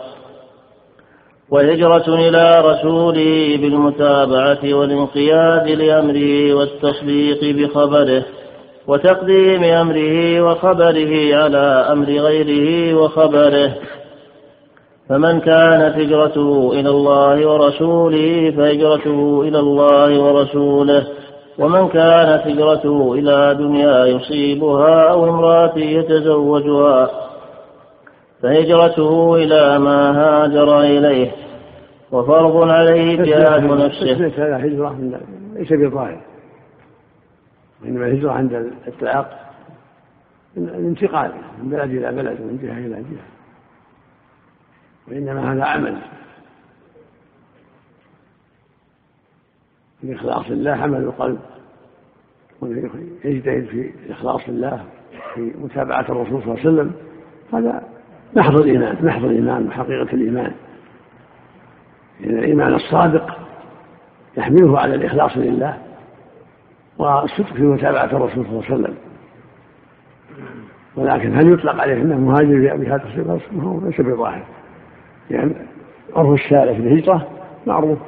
[1.51, 8.25] وهجرة إلى رسوله بالمتابعة والانقياد لأمره والتصديق بخبره
[8.87, 13.71] وتقديم أمره وخبره على أمر غيره وخبره.
[15.09, 21.03] فمن كانت هجرته إلى الله ورسوله فهجرته إلى الله ورسوله.
[21.59, 27.28] ومن كانت هجرته إلى دنيا يصيبها أو امرأة يتزوجها
[28.41, 31.31] فهجرته إلى ما هاجر إليه
[32.11, 34.05] وفرض عليه جهاد نفسه.
[34.05, 35.19] ليس هذا هجرة
[35.53, 36.21] ليس بظاهر.
[37.81, 39.53] وإنما الهجرة عند الإطلاق
[40.57, 41.31] الانتقال
[41.61, 43.25] من بلد إلى بلد ومن جهة إلى جهة.
[45.07, 45.97] وإنما هذا عمل.
[50.03, 51.39] الإخلاص لله عمل القلب.
[53.23, 54.85] يجتهد في إخلاص الله
[55.33, 56.93] في متابعة الرسول صلى الله عليه وسلم
[57.53, 57.98] هذا
[58.35, 60.51] محض الإيمان محض الإيمان وحقيقة الإيمان.
[62.19, 63.37] لأن الإيمان الصادق
[64.37, 65.77] يحمله على الإخلاص لله
[66.97, 68.95] والصدق في متابعة الرسول صلى الله عليه وسلم.
[70.95, 74.43] ولكن هل يطلق عليه أنه مهاجر بهذا الصفة؟ هو ليس بظاهر.
[75.31, 75.53] يعني
[76.15, 77.27] عرف الشارع في الهجرة
[77.67, 77.99] معروف.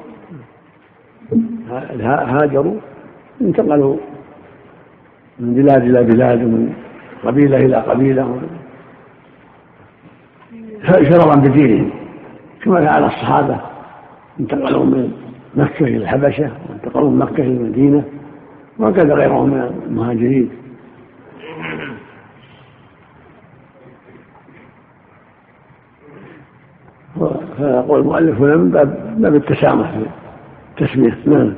[2.02, 2.80] هاجروا
[3.42, 3.98] انتقلوا
[5.40, 6.74] من بلاد إلى بلاد ومن
[7.24, 8.42] قبيلة إلى قبيلة
[10.86, 11.92] شررا بدينهم
[12.64, 13.62] كما فعل الصحابة
[14.40, 15.12] انتقلوا من
[15.56, 18.04] مكة إلى الحبشة وانتقلوا من مكة إلى المدينة
[18.80, 20.50] وكذا غيرهم من المهاجرين.
[27.58, 30.06] فيقول المؤلف هنا من باب باب التسامح في
[30.82, 31.18] التسمية.
[31.26, 31.54] نعم.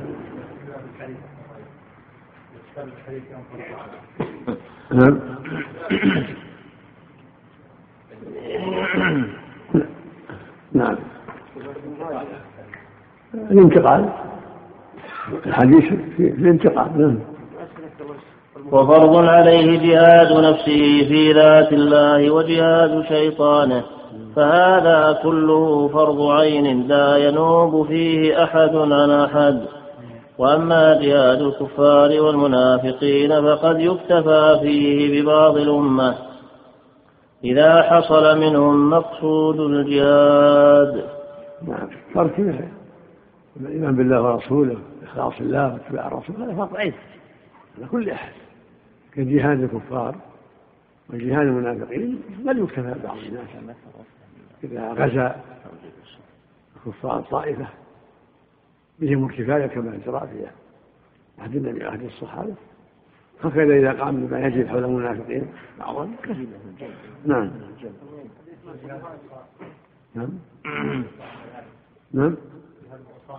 [4.92, 5.18] نعم.
[10.72, 10.96] نعم.
[13.34, 14.08] الانتقال.
[15.46, 15.84] الحديث
[16.16, 17.18] في الانتقال نعم.
[18.72, 23.84] وفرض عليه جهاد نفسه في ذات الله وجهاد شيطانه
[24.36, 29.60] فهذا كله فرض عين لا ينوب فيه أحد عن أحد.
[30.38, 36.14] وأما جهاد الكفار والمنافقين فقد يكتفى فيه ببعض الأمة.
[37.44, 41.08] إذا حصل منهم مقصود الجهاد.
[41.68, 41.88] نعم.
[42.14, 42.38] فرق
[43.60, 43.96] الإيمان.
[43.96, 46.92] بالله ورسوله إخلاص الله واتباع الرسول هذا فرض عين.
[47.78, 48.32] على كل أحد
[49.12, 50.14] كجهاد الكفار
[51.10, 53.46] وجهاد المنافقين بل يكتفى بعض الناس.
[54.64, 55.36] إذا غزا
[56.76, 57.66] الكفار طائفة
[58.98, 60.46] بهم الكفاية كما جرى في
[61.42, 62.54] عهد النبي عهد الصحابة
[63.44, 65.46] هكذا إذا قام بما يجب حول المنافقين.
[65.78, 66.16] بعضهم
[67.24, 67.50] نعم.
[70.14, 70.30] نعم.
[72.12, 72.36] نعم.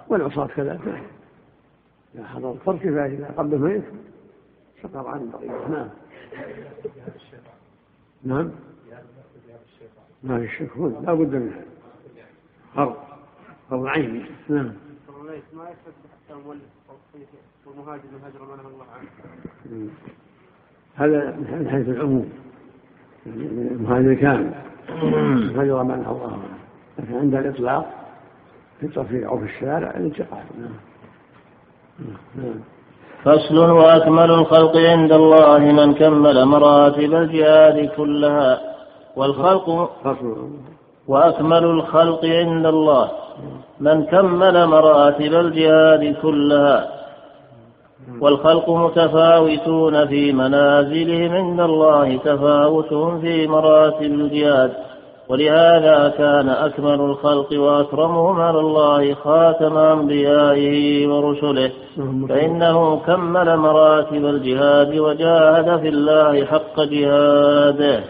[0.07, 1.03] والعصاة كذلك.
[2.15, 3.83] إذا حضر الفرق فإذا قبل الميت
[4.83, 5.67] سقط عن بقية.
[5.67, 5.89] نعم.
[8.23, 8.51] نعم.
[10.23, 10.77] ما في شك.
[10.77, 11.61] لا بد منها
[12.75, 12.95] فرض
[13.69, 14.25] فرض عيني.
[14.49, 14.73] نعم.
[15.53, 16.61] ما حتى مولد
[17.67, 18.03] والمهاجر
[18.67, 19.89] الله عنه.
[20.95, 22.29] هذا من حيث العموم.
[23.27, 24.53] المهاجر كامل
[25.83, 26.31] ما نهى الله.
[26.31, 26.43] عنه
[26.99, 27.85] لكن عند الإطلاق
[28.79, 30.43] في الترفيع أو في الشارع الانتقال.
[32.35, 32.59] نعم.
[33.23, 38.61] فصل وأكمل الخلق عند الله من كمل مراتب الجهاد كلها.
[39.15, 39.69] والخلق
[41.07, 43.11] وأكمل الخلق عند الله
[43.79, 46.94] من كمل مراتب الجهاد كلها.
[48.21, 54.71] والخلق متفاوتون في منازلهم عند الله تفاوت في مراتب الجهاد.
[55.29, 61.71] ولهذا كان أكمل الخلق وأكرمهم على الله خاتم أنبيائه ورسله.
[62.29, 68.03] فإنه كمل مراتب الجهاد وجاهد في الله حق جهاده.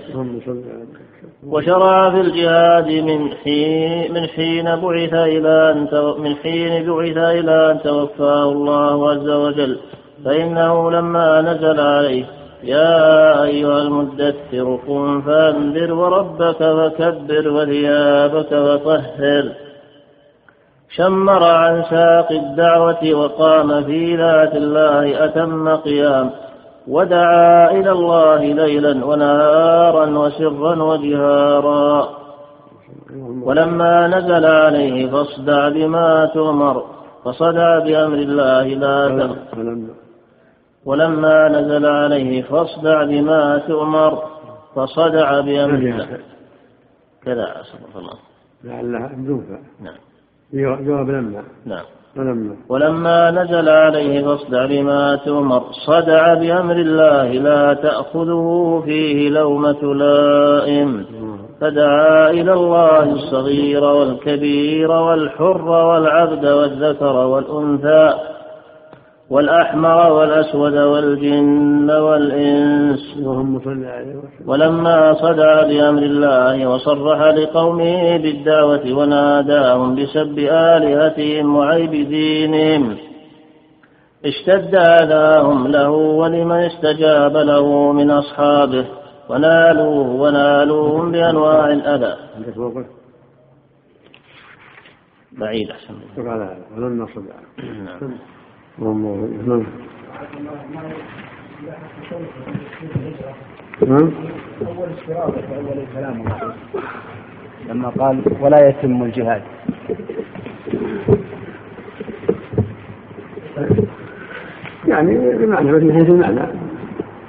[1.51, 5.87] وشرع في الجهاد من حين من حين بعث إلى أن
[6.17, 9.77] من حين بعث إلى أن توفاه الله عز وجل.
[10.25, 12.25] فإنه لما نزل عليه
[12.63, 19.51] يا أيها المدثر قم فأنذر وربك فكبر وثيابك فطهر
[20.89, 26.31] شمر عن ساق الدعوة وقام في ذات الله أتم قيام.
[26.87, 32.09] ودعا إلى الله ليلا ونهارا وسرا وجهارا.
[33.43, 36.85] ولما نزل عليه فاصدع بما تؤمر
[37.23, 39.35] فصدع بأمر الله لا
[40.85, 44.23] ولما نزل عليه فاصدع بما تؤمر
[44.75, 46.07] فصدع بأمر الله.
[47.23, 48.17] كذا أسأل الله.
[48.63, 49.11] لعلها
[49.81, 49.97] نعم.
[50.53, 51.43] جواب لما.
[51.65, 51.85] نعم.
[52.69, 61.05] ولما نزل عليه فاصدع بما تؤمر صدع بأمر الله لا تأخذه فيه لومة لائم.
[61.61, 68.13] فدعا إلى الله الصغير والكبير والحر والعبد والذكر والأنثى.
[69.29, 73.17] والأحمر والأسود والجن والإنس.
[74.45, 82.97] ولما صدع بأمر الله وصرح لقومه بالدعوة وناداهم بسب آلهتهم وعيب دينهم
[84.25, 88.85] اشتد أذاهم له ولمن استجاب له من أصحابه
[89.29, 92.15] ونالوه ونالوهم بأنواع الأذى؟
[95.31, 95.93] بعيد أحسن
[96.77, 97.35] ولما صدع
[98.79, 99.05] نعم.
[99.47, 99.63] نعم.
[103.87, 104.11] نعم.
[104.67, 106.23] أول اشتراط في أول الكلام
[107.69, 109.41] لما قال ولا يتم الجهاد.
[114.87, 116.47] يعني بمعنى من حيث المعنى.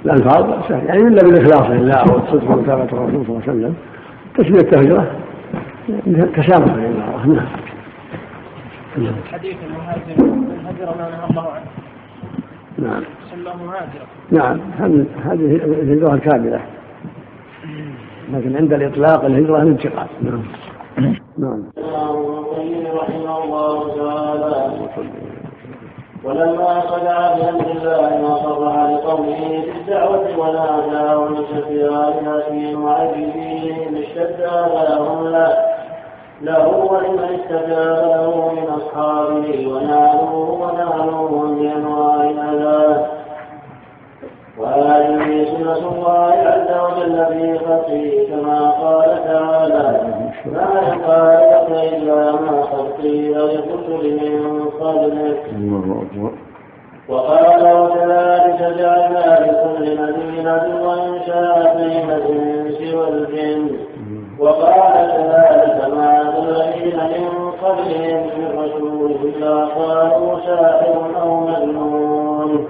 [0.05, 3.75] الألفاظ سهل يعني إلا بالإخلاص لله والصدق ومتابعة الرسول صلى الله عليه وسلم.
[4.37, 5.11] تسمية الهجرة
[6.35, 7.47] تسامح لله نعم
[8.97, 9.15] نعم.
[9.31, 10.46] حديث المهاجر.
[10.77, 11.65] من ما نهى الله عنه.
[12.77, 13.03] نعم.
[13.31, 16.61] سماه مهاجرا نعم هذه هذه الهجرة الكاملة.
[18.33, 20.07] لكن عند الإطلاق الهجرة الانتقال.
[20.21, 20.43] نعم.
[21.37, 21.63] نعم.
[22.95, 24.87] رحمه الله تعالى
[26.23, 35.53] ولما صدع بأمر الله وصرح لقومه بالدعوة وناداهم بشفي آلهتهم وعبيدهم اشتد آذاهم له.
[36.41, 43.05] له ولمن استجاب له من أصحابه ونالوه ونالوهم بأنواع الأذى.
[44.57, 49.83] وهذه سنة الله عز وجل في خلقه كما قال تعالى.
[50.45, 55.43] ما يقال لك إلا ما قد قيل للرسل من قبلك.
[57.09, 63.69] وقال وكذلك جعلنا لكل نبي عدوا شياطين الإنس والجن.
[64.39, 72.67] وقال كذلك ما الذين من قبلهم من رسول إلا قالوا ساحر أو مجنون.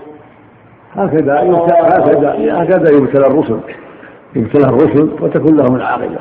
[0.94, 3.60] هكذا هكذا هكذا يبتلى الرسل.
[4.36, 6.20] يبتلى الرسل وتكون لهم العاقبة.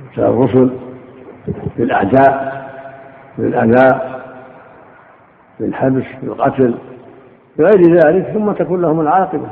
[0.00, 0.70] يبتلى الرسل
[1.76, 2.64] بالأعداء
[3.38, 4.00] بالأذى
[5.60, 6.74] بالحبس بالقتل
[7.58, 9.48] بغير ذلك ثم تكون لهم العاقبة.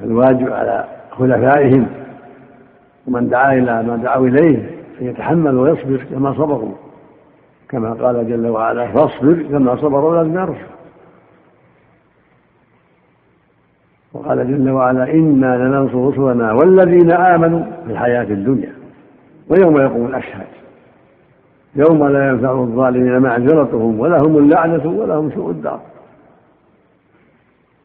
[0.00, 2.01] الواجب على خلفائهم
[3.06, 6.72] ومن دعا إلى ما دعوا إليه أن يتحمل ويصبر كما صبروا.
[7.68, 10.72] كما قال جل وعلا فاصبر كما صبر أولاد الرسل
[14.12, 18.72] وقال جل وعلا إنا لننصر رسلنا والذين آمنوا في الحياة الدنيا
[19.48, 20.46] ويوم يقوم الأشهاد.
[21.76, 25.80] يوم لا ينفع الظالمين معذرتهم ولهم اللعنة ولهم سوء الدار.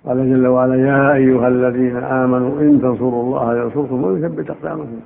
[0.07, 4.99] قال جل وعلا يا أيها الذين آمنوا إن تنصروا الله ينصركم ويثبت أقدامكم.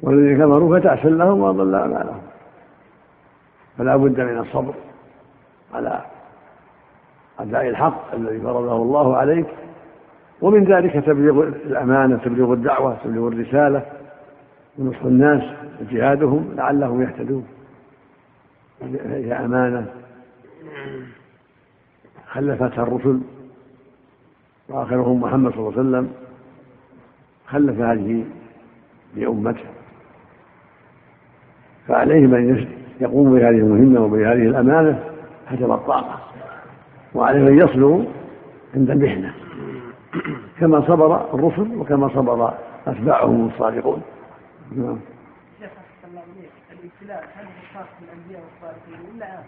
[0.00, 2.20] والذين كفروا فتعسا لهم وأضل أعمالهم.
[3.78, 4.74] فلا بد من الصبر
[5.74, 6.00] على
[7.38, 9.46] أداء الحق الذي فرضه الله عليك
[10.40, 13.82] ومن ذلك تبليغ الأمانة تبليغ الدعوة تبليغ الرسالة
[14.78, 15.42] ونصح الناس
[15.80, 17.46] وجهادهم لعلهم يهتدون.
[19.06, 19.86] هي أمانة
[22.26, 23.20] خلفتها الرسل.
[24.68, 26.12] وآخرهم محمد صلى الله عليه وسلم
[27.46, 28.24] خلف هذه
[29.16, 29.64] لأمته.
[31.88, 32.68] فعليهم أن
[33.00, 35.04] يقوموا بهذه المهمة وبهذه الأمانة
[35.46, 36.20] حسب الطاقة
[37.14, 38.04] وعليهم أن يصلوا
[38.74, 39.34] عند المحنة
[40.60, 42.54] كما صبر الرسل وكما صبر
[42.86, 44.02] أتباعهم الصادقون.
[44.76, 44.98] نعم.
[46.72, 49.38] الابتلاء هل هو خاص بالأنبياء والصالحين ولا؟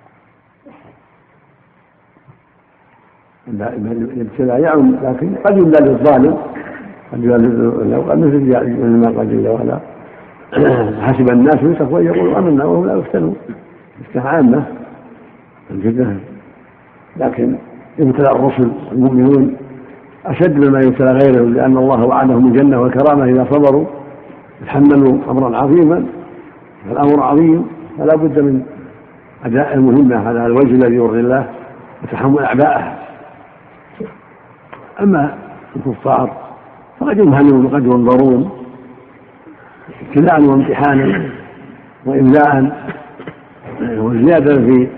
[3.49, 6.36] الابتلاء يعم لكن قد يبلى للظالم
[7.12, 9.78] قد له قد مثل ما قال جل وعلا
[11.07, 13.36] حسب الناس يتقوا ان يقولوا آمنا وهم لا يفتنون.
[14.01, 14.62] افتح عامة
[15.70, 16.20] الفتنه
[17.16, 17.55] لكن
[17.99, 19.57] يبتلى الرسل المؤمنون
[20.26, 23.86] أشد مما يبتلى غيرهم لأن الله وعدهم الجنة والكرامة إذا صبروا
[24.66, 26.07] تحملوا أمرا عظيما
[26.88, 27.66] فالأمر عظيم
[27.99, 28.62] فلا بد من
[29.45, 31.47] أداء المهمة على الوجه الذي يرضي الله
[32.03, 32.99] وتحمل أعبائها
[35.03, 35.38] أما
[35.76, 36.36] الكفار
[37.01, 38.51] فقد يمهلون وقد ينظرون
[40.09, 41.30] ابتلاء وامتحانا
[42.07, 42.72] وإملاء
[43.82, 44.88] وزيادة في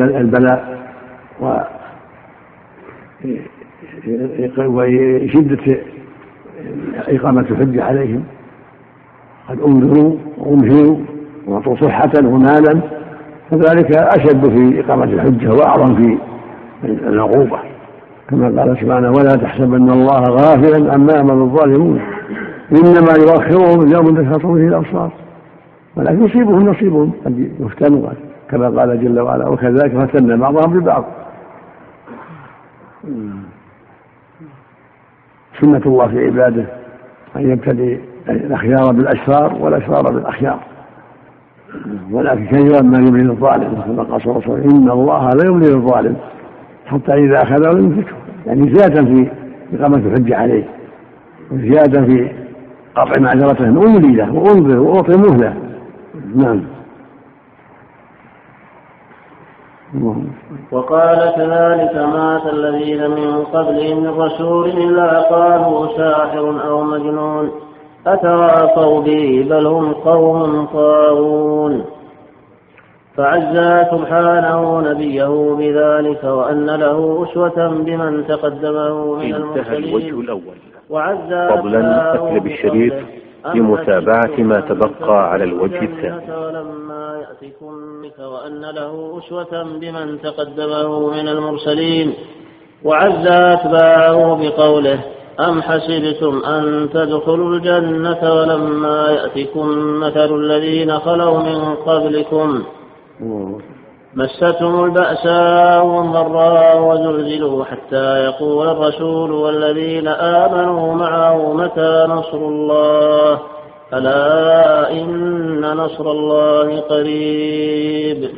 [0.00, 0.80] البلاء
[4.58, 5.76] وشدة
[7.08, 8.24] إقامة الحجة عليهم.
[9.48, 10.96] قد أنذروا وأمهلوا
[11.46, 12.80] وأعطوا صحة ومالا
[13.50, 16.18] فذلك أشد في إقامة الحجة وأعظم في
[16.84, 17.69] العقوبة.
[18.30, 22.00] كما قال سبحانه ولا تحسبن الله غافلا عما يعمل الظالمون
[22.72, 25.10] إنما يؤخرهم اليوم تشخص فيه الأبصار.
[25.96, 28.08] ولكن يصيبهم نصيبهم قد يفتنوا
[28.50, 31.04] كما قال جل وعلا وكذلك فتنا بعضهم ببعض
[35.60, 36.64] سنة الله في عباده
[37.36, 40.60] أن يبتلي الأخيار بالأشرار والأشرار بالأخيار.
[42.10, 45.74] ولكن كثيرا ما يملي الظالم كما قال صلى الله عليه وسلم إن الله لا يملي
[45.74, 46.16] الظالم.
[46.90, 48.16] حتى إذا أخذه لم يمسكه
[48.46, 49.30] يعني زيادة في
[49.74, 50.64] إقامة الحجة عليه
[51.52, 52.30] وزيادة في
[52.94, 53.64] قطع معذرته.
[53.64, 55.54] أملي له وأنظر وأعطي مهلة.
[56.34, 56.62] نعم.
[60.72, 67.50] وقال كذلك مات الذين من قبلهم من رسول إلا قالوا ساحر أو مجنون.
[68.06, 71.84] أتواصوا به بل هم قوم طاغون.
[73.16, 79.84] فعزى سبحانه نبيه بذلك وأن له أسوة بمن تقدمه من انتهى المرسلين.
[79.84, 80.56] الوجه الأول.
[80.90, 82.92] وعزى فضلا اكتب الشريط
[83.54, 86.36] لمتابعة ما تبقى على الوجه الثاني.
[86.36, 87.74] ولما يأتكم
[88.20, 92.14] وأن له أسوة بمن تقدمه من المرسلين.
[92.84, 95.00] وعزى أتباعه بقوله
[95.40, 99.68] أم حسبتم أن تدخلوا الجنة ولما يأتكم
[100.00, 102.62] مثل الذين خلوا من قبلكم؟
[104.14, 113.38] مستهم البأساء والضراء وزلزلوا حتى يقول الرسول والذين آمنوا معه متى نصر الله؟
[113.94, 118.30] ألا إن نصر الله قريب.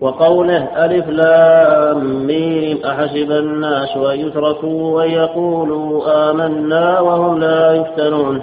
[0.00, 8.42] وقوله ألف لام ميم أحسب الناس أن يتركوا أن يقولوا آمنا وهم لا يفتنون.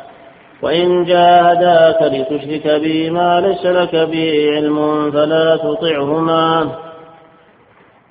[0.63, 6.69] وإن جاهداك لتشرك بي ما ليس لك به علم فلا تطعهما.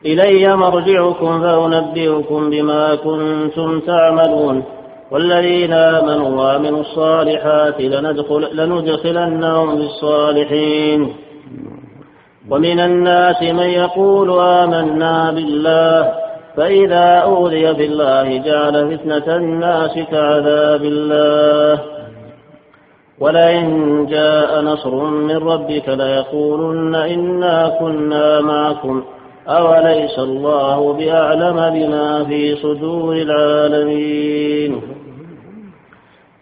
[0.06, 4.64] إلي مرجعكم فأنبئكم بما كنتم تعملون.
[5.10, 11.12] والذين آمنوا وعملوا الصالحات لندخل لندخلنهم في الصالحين.
[12.50, 16.12] ومن الناس من يقول آمنا بالله
[16.56, 21.99] فإذا أوذي بالله جعل فتنة الناس كعذاب الله.
[23.20, 29.02] ولئن جاء نصر من ربك ليقولن إنا كنا معكم.
[29.48, 34.82] أوليس الله بأعلم بما في صدور العالمين.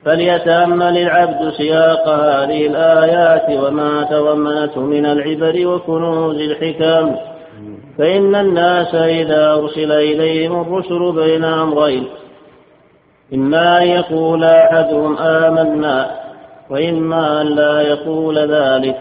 [0.04, 7.16] فليتأمل العبد سياق هذه الآيات وما تضمنته من العبر وكنوز الحكم.
[7.98, 12.06] فإن الناس إذا أرسل إليهم الرسل بين أمرين
[13.34, 16.27] إما أن يقول أحدهم آمنا
[16.70, 18.96] وإما أن لا يقول ذلك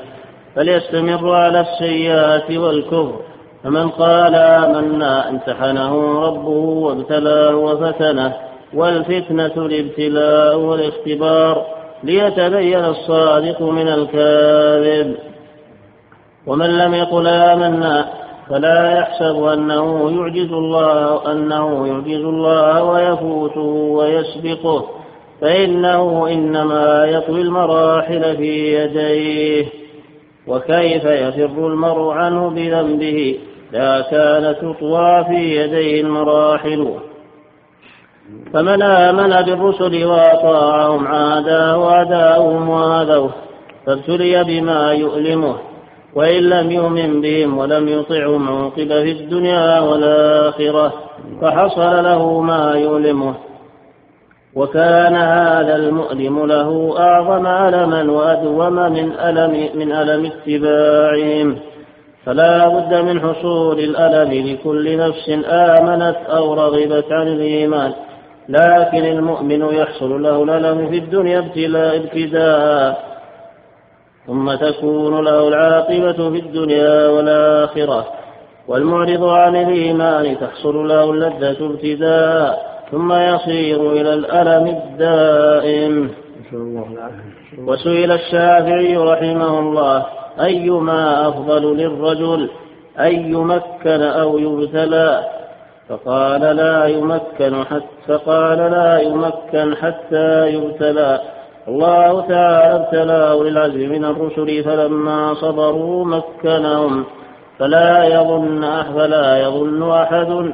[0.56, 3.20] فليستمر على السيئات والكفر.
[3.64, 8.34] فمن قال آمنا امتحنه ربه وابتلاه وفتنه
[8.74, 11.66] والفتنة الابتلاء والاختبار
[12.04, 15.16] ليتبين الصادق من الكاذب.
[16.48, 18.06] ومن لم يقل آمنا
[18.50, 23.62] فلا يحسب أنه يعجز الله أنه يعجز الله ويفوته
[23.98, 24.86] ويسبقه.
[25.42, 29.66] فإنه إنما يطوي المراحل في يديه.
[30.48, 33.40] وكيف يفر المرء عنه بذنبه؟
[33.72, 36.94] لا كانت تطوى في يديه المراحل.
[38.54, 43.32] فمن آمن بالرسل وأطاعهم عاداه وأداؤهم وآذوه
[43.86, 45.56] فابتلي بما يؤلمه.
[46.16, 50.94] وإن لم يؤمن بهم ولم يطعهم عوقب في الدنيا والآخرة
[51.42, 53.47] فحصل له ما يؤلمه.
[54.58, 61.58] وكان هذا المؤلم له أعظم ألما وأدوم من ألم من ألم اتباعهم.
[62.26, 67.94] فلا بد من حصول الألم لكل نفس آمنت أو رغبت عن الإيمان.
[68.50, 72.98] لكن المؤمن يحصل له الألم في الدنيا ابتلاء ابتداء.
[74.28, 78.08] ثم تكون له العاقبة في الدنيا والآخرة.
[78.68, 82.77] والمعرض عن الإيمان تحصل له اللذة ابتداء.
[82.92, 86.10] ثم يصير إلى الألم الدائم.
[87.68, 90.06] وسئل الشافعي رحمه الله
[90.42, 92.50] أيما أفضل للرجل
[93.00, 95.24] أن يمكن أو يبتلى؟
[95.90, 101.20] فقال لا يمكن حتى قال لا يمكن حتى يبتلى.
[101.68, 107.06] الله تعالى ابتلاه للعزم من الرسل فلما صبروا مكنهم.
[107.60, 110.54] فلا يظن فلا يظن أحد.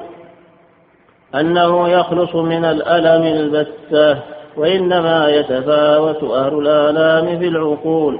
[1.36, 4.22] أنه يخلص من الألم البتة
[4.58, 8.20] وإنما يتفاوت أهل الآلام في العقول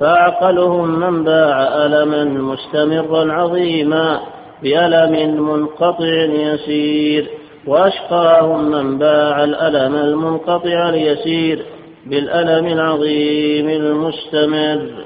[0.00, 4.20] فأعقلهم من باع ألما مستمرا عظيما
[4.62, 7.28] بألم منقطع يسير
[7.66, 11.62] وأشقاهم من باع الألم المنقطع اليسير
[12.06, 15.04] بالألم العظيم المستمر.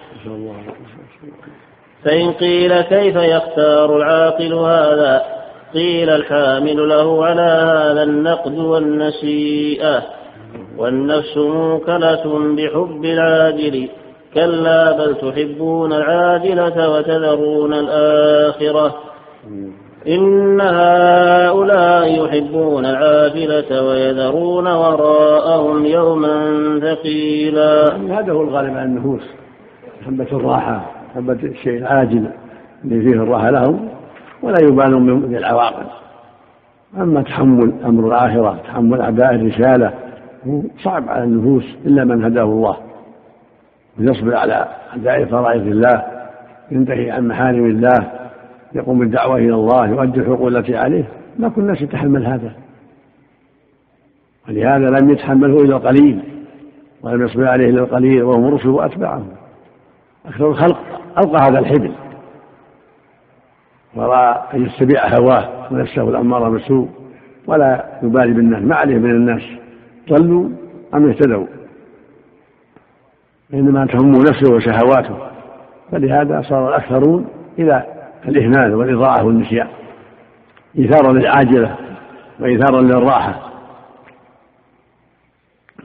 [2.05, 5.36] فإن قيل كيف يختار العاقل هذا؟
[5.77, 10.03] قيل الحامل له على هذا النقد والنسيئة.
[10.79, 13.89] والنفس موكلة بحب العاجل.
[14.35, 18.95] كلا بل تحبون العاجلة وتذرون الآخرة.
[20.09, 26.37] إن هؤلاء يحبون العاجلة ويذرون وراءهم يوما
[26.83, 27.97] ثقيلا.
[27.97, 29.23] هذا هو الغالب على النفوس.
[30.03, 32.29] محبة الراحة محبة الشيء العاجل
[32.85, 33.89] اللي فيه الراحة لهم.
[34.43, 35.87] ولا يبالون بالعواقب
[36.99, 39.93] أما تحمل أمر الآخرة تحمل أعداء الرسالة
[40.83, 42.77] صعب على النفوس إلا من هداه الله.
[44.01, 46.03] ويصبر على أداء فرائض الله
[46.71, 48.13] ينتهي عن محارم الله
[48.75, 51.05] يقوم بالدعوة إلى الله يؤدي الحقوق التي عليه.
[51.39, 52.53] ما كل الناس يتحمل هذا.
[54.49, 56.23] ولهذا لم يتحمله إلا القليل
[57.03, 59.29] ولم يصبر عليه إلا القليل وهم الرسل وأتباعهم
[60.27, 60.79] أكثر الخلق
[61.19, 61.93] ألقى هذا الحبل.
[63.97, 66.89] ورأى أن يتبع هواه ونفسه الأمارة بالسوء
[67.47, 69.43] ولا يبالي بالناس ما عليه من الناس
[70.09, 70.49] ضلوا
[70.95, 71.47] أم اهتدوا
[73.55, 75.17] إنما تهمه نفسه وشهواته
[75.93, 77.29] فلهذا صار الأكثرون
[77.59, 77.85] إلى
[78.29, 79.69] الإهمال والإضاعة والنسيان
[80.79, 81.77] إيثارا للعاجلة
[82.41, 83.53] وإيثارا للراحة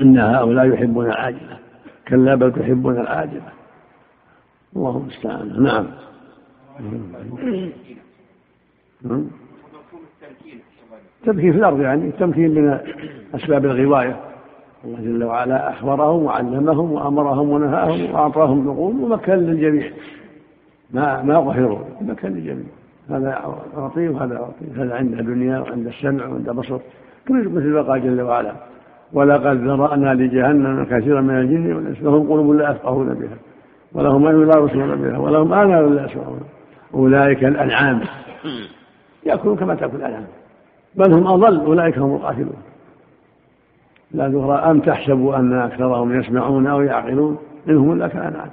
[0.02, 1.58] إن هؤلاء يحبون العاجلة
[2.08, 3.52] كلا بل تحبون العاجلة
[4.76, 5.88] الله المستعان نعم.
[11.22, 12.80] التمكين في الأرض يعني التمكين من
[13.36, 14.20] أسباب الغواية.
[14.86, 19.92] الله جل وعلا أخبرهم وعلمهم وأمرهم ونهاهم وأعطاهم نقول ومكن للجميع.
[20.92, 22.66] ما ما قهروا مكن للجميع.
[23.10, 23.42] هذا
[23.78, 26.80] أعطيه وهذا أعطيه هذا عند دنيا وعند السمع وعند بصر
[27.30, 28.54] مثل ما قال جل وعلا.
[29.14, 33.38] ولقد ذرأنا لجهنم كثيرا من الجن والإنس لهم قلوب لا يفقهون بها
[33.94, 36.42] ولهم أعين لا يبصرون بها ولهم آذان لا يسمعون.
[36.94, 38.02] أولئك الأنعام.
[39.24, 40.28] يأكلون كما تأكل الأنعام.
[40.96, 42.64] بل هم أضل أولئك هم القاتلون.
[44.12, 47.38] لا ذكر أم تحسبوا أن أكثرهم يسمعون أو يعقلون؟
[47.70, 48.50] إنهم إلا كالأنعام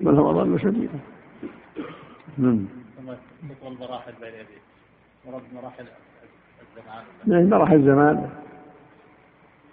[0.00, 0.88] بل هم أضل سبيلا
[2.38, 2.66] نعم
[3.66, 4.32] المراحل بين
[5.26, 5.84] مراد مراحل
[7.26, 7.50] الزمان.
[7.50, 8.28] مراحل الزمان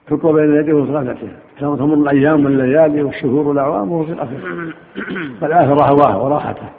[0.07, 4.73] تطوى بين يديه وصلاته تمر الأيام والليالي والشهور والأعوام وهو في الآخرة.
[5.41, 6.69] فالآخرة هواه وراحته.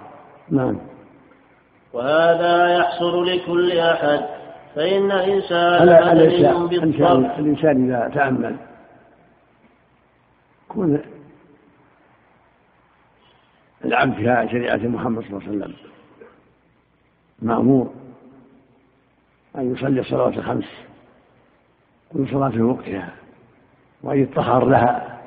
[0.51, 0.77] نعم.
[1.95, 4.21] وهذا يحصل لكل أحد
[4.75, 8.57] فإن الإنسان الانسان الإنسان إذا تأمل
[10.71, 11.01] يكون
[13.85, 15.75] العبد في شريعة محمد صلى الله عليه وسلم
[17.43, 17.91] مأمور
[19.57, 20.69] أن يصلي الصلوات الخمس
[22.13, 23.15] كل صلاة في وقتها
[24.03, 25.21] وأن يتطهر لها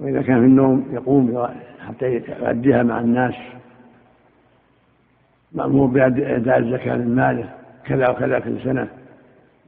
[0.00, 1.48] وإذا كان في النوم يقوم
[1.88, 3.34] حتى يؤديها مع الناس.
[5.52, 7.50] مأمور بأداء الزكاة من ماله
[7.84, 8.88] كذا وكذا كل سنة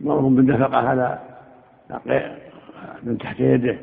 [0.01, 1.19] مأمور بالنفقة على
[3.03, 3.77] من تحت يده.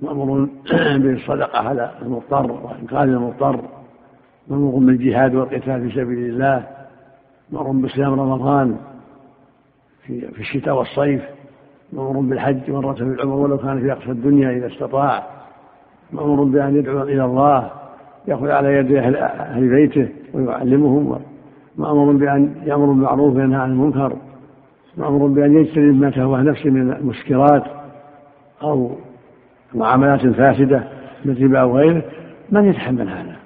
[0.00, 0.48] مأمور
[0.96, 3.60] بالصدقة على المضطر وإنقاذ المضطر.
[4.48, 6.66] مأمور بالجهاد والقتال في سبيل الله.
[7.50, 8.76] مأمور بصيام رمضان
[10.06, 11.22] في في الشتاء والصيف.
[11.92, 15.26] مأمور بالحج مرة في العمر ولو كان في أقصى الدنيا إذا استطاع.
[16.12, 17.70] مأمور بأن يدعو إلى الله
[18.28, 20.08] يأخذ على يد أهل بيته.
[20.34, 21.18] ويعلمهم
[21.78, 24.16] مأمور بأن يأمر بالمعروف وينهى عن المنكر
[24.96, 27.64] مأمور بأن يجتنب ما تهوى نفسه من المسكرات
[28.62, 28.90] أو
[29.74, 30.82] معاملات فاسدة
[31.24, 32.02] مثل الربا أو غيره
[32.50, 33.36] من يتحمل هذا؟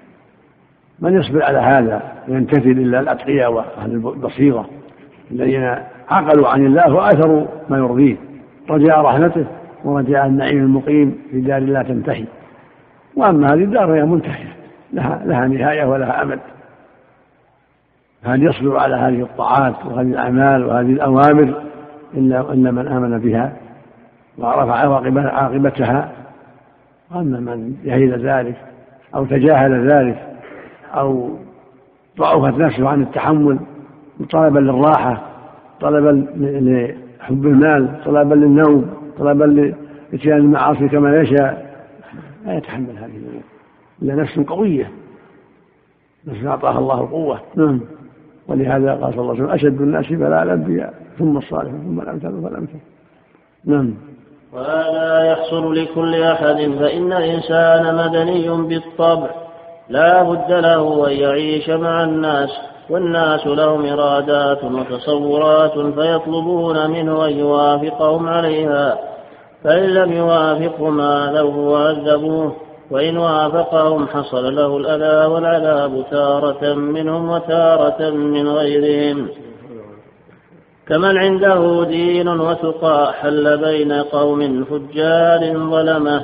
[1.00, 4.68] من يصبر على هذا ويمتثل إلا الأتقياء وأهل البصيرة
[5.30, 5.74] الذين
[6.08, 8.16] عقلوا عن الله وآثروا ما يرضيه.
[8.70, 9.44] رجاء رحمته
[9.84, 12.24] ورجاء النعيم المقيم في دار لا تنتهي.
[13.16, 14.56] وأما هذه الدار فهي منتهية
[14.92, 16.38] لها, لها نهاية ولها أمد.
[18.24, 21.62] هل يصبر على هذه الطاعات وهذه الأعمال وهذه الأوامر
[22.14, 23.56] إلا إلا من آمن بها
[24.38, 24.68] وعرف
[25.16, 26.12] عاقبتها.
[27.10, 28.56] وأما من جهل ذلك
[29.14, 30.38] أو تجاهل ذلك
[30.94, 31.30] أو
[32.18, 33.58] ضعفت نفسه عن التحمل
[34.30, 35.22] طلبا للراحة
[35.80, 36.26] طلبا
[37.20, 39.44] لحب المال طلبا للنوم طلبا
[40.12, 41.68] لاتيان المعاصي كما يشاء
[42.46, 43.20] لا يتحمل هذه
[44.02, 44.90] إلا نفس قوية.
[46.26, 47.40] نفس أعطاها الله القوة.
[47.56, 47.80] نعم.
[48.48, 52.80] ولهذا قال صلى الله عليه وسلم أشد الناس بلاء الأنبياء ثم الصالحون ثم الأمثال فالأمثال
[53.64, 53.94] نعم.
[54.52, 59.30] وهذا يحصل لكل أحد فإن الإنسان مدني بالطبع
[59.88, 62.50] لا بد له أن يعيش مع الناس
[62.90, 68.98] والناس لهم إرادات وتصورات فيطلبون منه أن يوافقهم عليها.
[69.64, 78.48] فإن لم يوافقهم آذوه وعذبوه وإن وافقهم حصل له الأذى والعذاب تارة منهم وتارة من
[78.48, 79.28] غيرهم.
[80.88, 86.22] كمن عنده دين وتقى حل بين قوم فجار ظلمه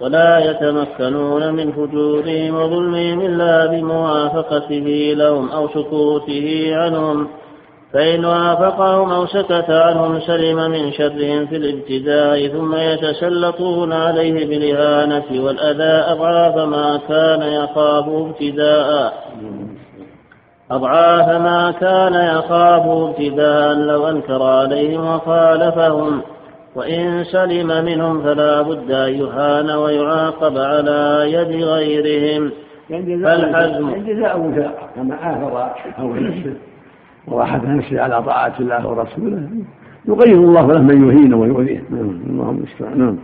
[0.00, 7.28] ولا يتمكنون من فجورهم وظلمهم إلا بموافقته لهم أو سكوته عنهم
[7.92, 16.12] فإن وافقهم أو سكت عنهم سلم من شرهم في الابتداء ثم يتسلطون عليه بالإهانة والأذى
[16.12, 19.12] أضعاف ما كان يخافه ابتداء.
[20.70, 26.22] أضعاف ما كان يخافه ابتداء لو أنكر عليهم وخالفهم.
[26.74, 32.52] وإن سلم منهم فلا بد أن يهان ويعاقب على يد غيرهم.
[33.24, 34.36] فالحزم جزاء
[34.96, 36.56] كما آثر نفسه
[37.28, 39.48] وراحة نفسه على طاعة الله ورسوله.
[40.08, 41.84] يغير الله له من يهين ويؤذيه.
[41.90, 43.18] نعم اللهم المستعان نعم.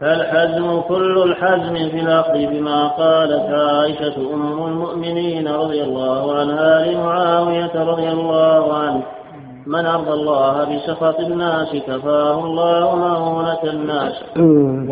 [0.00, 8.08] فالحزم كل الحزم في الأخذ بما قالت عائشة أم المؤمنين رضي الله عنها لمعاوية رضي
[8.08, 9.02] الله عنه.
[9.66, 14.22] من أرضى الله بسخط الناس كفاه الله مؤونة الناس.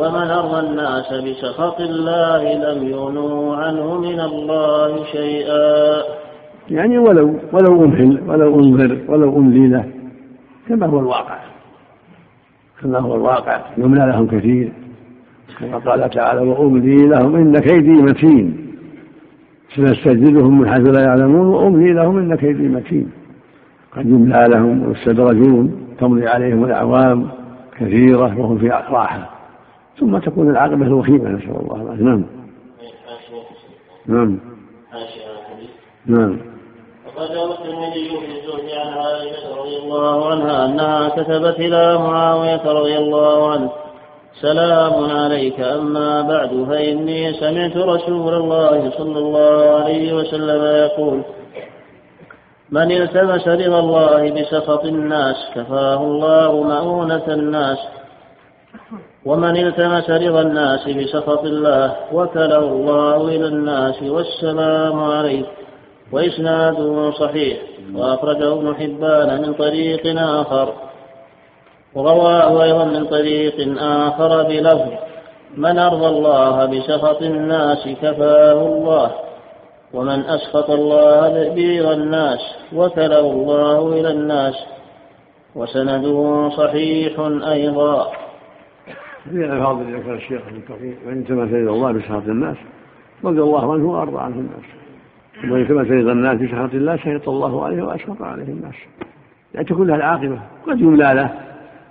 [0.01, 6.03] ومن أرضى الناس بسخط الله لم يغنوا عنه من الله شيئا.
[6.71, 9.85] يعني ولو ولو أمهل ولو أنذر ولو أملي له
[10.69, 11.39] كما هو الواقع.
[12.83, 13.61] كما هو الواقع.
[13.79, 14.73] يملى لهم كثير.
[15.61, 18.67] كما قال تعالى وأملي لهم إن كيدي متين.
[19.77, 23.11] سنستجدهم من حيث لا يعلمون وأملي لهم إن كيدي متين.
[23.93, 27.29] قد يملى لهم ويستدرجون تمضي عليهم الأعوام
[27.79, 29.31] كثيرة وهم في راحة
[29.99, 32.05] ثم تكون العاقبة الوخيمة نسأل الله العافية.
[32.05, 32.25] نعم.
[34.07, 34.39] نعم.
[36.07, 36.37] نعم.
[37.19, 43.51] روى الترمذي في الزهد عن عائشة رضي الله عنها أنها كتبت إلى معاوية رضي الله
[43.51, 43.71] عنه
[44.41, 51.23] سلام عليك أما بعد فإني سمعت رسول الله صلى الله عليه وسلم يقول
[52.71, 57.79] من التمس رضا الله بسخط الناس كفاه الله مؤونة الناس.
[59.27, 65.45] ومن التمس رضا الناس بسخط الله وكله الله إلى الناس والسلام عليه
[66.13, 67.59] وإسناده صحيح
[67.95, 70.73] وأخرجه ابن حبان من طريق آخر.
[71.95, 74.93] ورواه أيضا من طريق آخر بلفظ
[75.57, 79.11] من أرضى الله بسخط الناس كفاه الله
[79.95, 82.41] ومن أسخط الله تدبير الناس
[82.75, 84.55] وكله الله إلى الناس.
[85.55, 88.13] وسنده صحيح أيضا.
[89.25, 92.57] في الفاظ اللي ذكر الشيخ ابن كثير وان تمثل الله بسخط الناس
[93.25, 94.86] رضي الله عنه وأرضى عنه الناس.
[95.45, 98.75] وان تمثل إلى الناس بسخط الله سخط الله عليه واسخط عليه الناس.
[99.55, 100.41] يعني تكون له العاقبة.
[100.67, 101.31] قد يملى له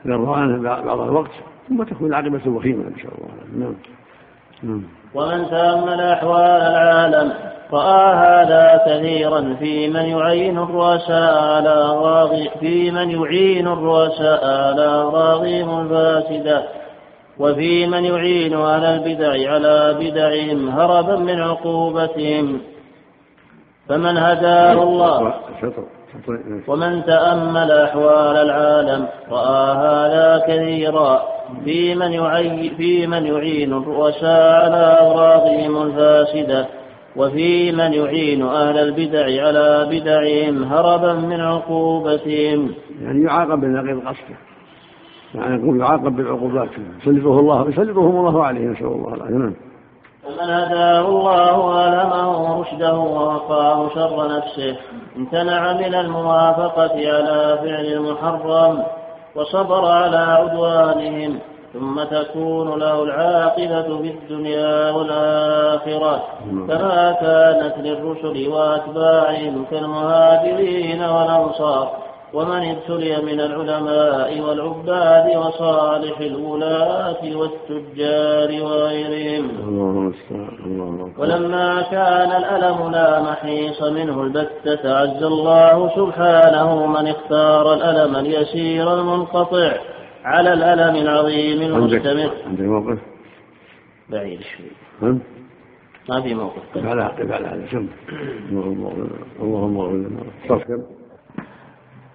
[0.06, 1.32] للرهان بعض الوقت
[1.70, 3.66] ثم تكون العاقبة وخيمة نسال الله.
[3.66, 3.76] نعم.
[4.64, 4.84] نعم.
[5.16, 7.34] ومن تأمل أحوال العالم
[7.74, 15.90] رأى هذا كثيرا في من يعين الرؤساء على راغي في من يعين الرؤساء على راغيهم
[15.90, 16.64] فاسدا
[17.40, 22.60] وفي من يعين أهل البدع على بدعهم هربا من عقوبتهم.
[23.90, 25.34] فمن هداه الله
[26.68, 31.22] ومن تأمل أحوال العالم رأى هذا كثيرا
[31.66, 36.68] في من, يعي في من يعين الرؤساء على أغراضهم الفاسدة
[37.16, 42.72] وفي من يعين أهل البدع على بدعهم هربا من عقوبتهم.
[43.02, 44.38] يعني يعاقب بنقيض قصده
[45.36, 46.70] يعني يقول يعاقب بالعقوبات
[47.02, 49.36] يسلطه الله يسلطهم الله عليه نسأل الله العافية.
[49.36, 49.54] نعم.
[50.26, 54.76] فمن هداه الله والهمه رشده ووقاه شر نفسه
[55.18, 58.84] امتنع من الموافقة على فعل المحرم
[59.36, 61.40] وصبر على عدوانهم
[61.74, 66.24] ثم تكون له العاقبة في الدنيا والآخرة
[66.68, 72.05] كما كانت للرسل وأتباعهم كالمهاجرين والأنصار
[72.36, 79.46] ومن ابتلي من العلماء والعباد وصالح الولاة والتجار وغيرهم.
[81.18, 89.72] ولما كان الألم لا محيص منه البتة عز الله سبحانه من اختار الألم اليسير المنقطع
[90.24, 92.32] على الألم العظيم المستمر.
[92.46, 93.00] عندك موقف؟
[94.10, 94.72] بعيد شوي.
[96.10, 96.64] ما في موقف.
[96.76, 97.86] على على هذا
[99.42, 100.84] اللهم اغفر لنا.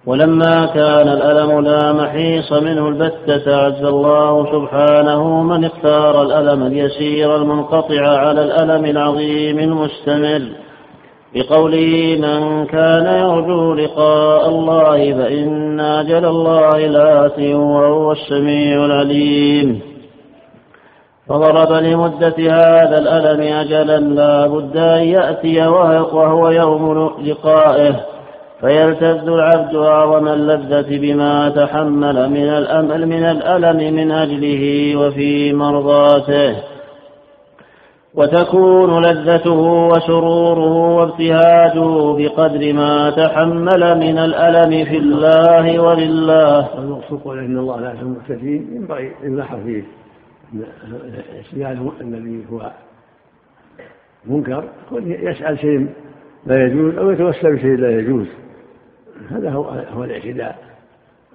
[0.05, 8.07] ولما كان الألم لا محيص منه البتة عز الله سبحانه من اختار الألم اليسير المنقطع
[8.07, 10.41] على الألم العظيم المستمر.
[11.35, 19.81] بقوله من كان يرجو لقاء الله فإن أجل الله لآت وهو السميع العليم.
[21.27, 28.10] فضرب لمدة هذا الألم أجلا لا بد أن يأتي وهو يوم لقائه.
[28.61, 36.55] فيلتذ العبد أعظم اللذة بما تحمل من الأمل من الألم من أجله وفي مرضاته.
[38.13, 46.79] وتكون لذته وسروره وابتهاجه بقدر ما تحمل من الألم في الله ولله.
[46.79, 49.83] المقصود قول إن الله لا يحب المعتدين ينبغي يلاحظ فيه
[51.39, 52.71] السؤال الذي هو
[54.25, 54.63] منكر.
[55.05, 55.87] يسأل شيء
[56.45, 58.27] لا يجوز أو يتوسل بشيء لا يجوز.
[59.29, 60.63] هذا هو هو الاعتداء.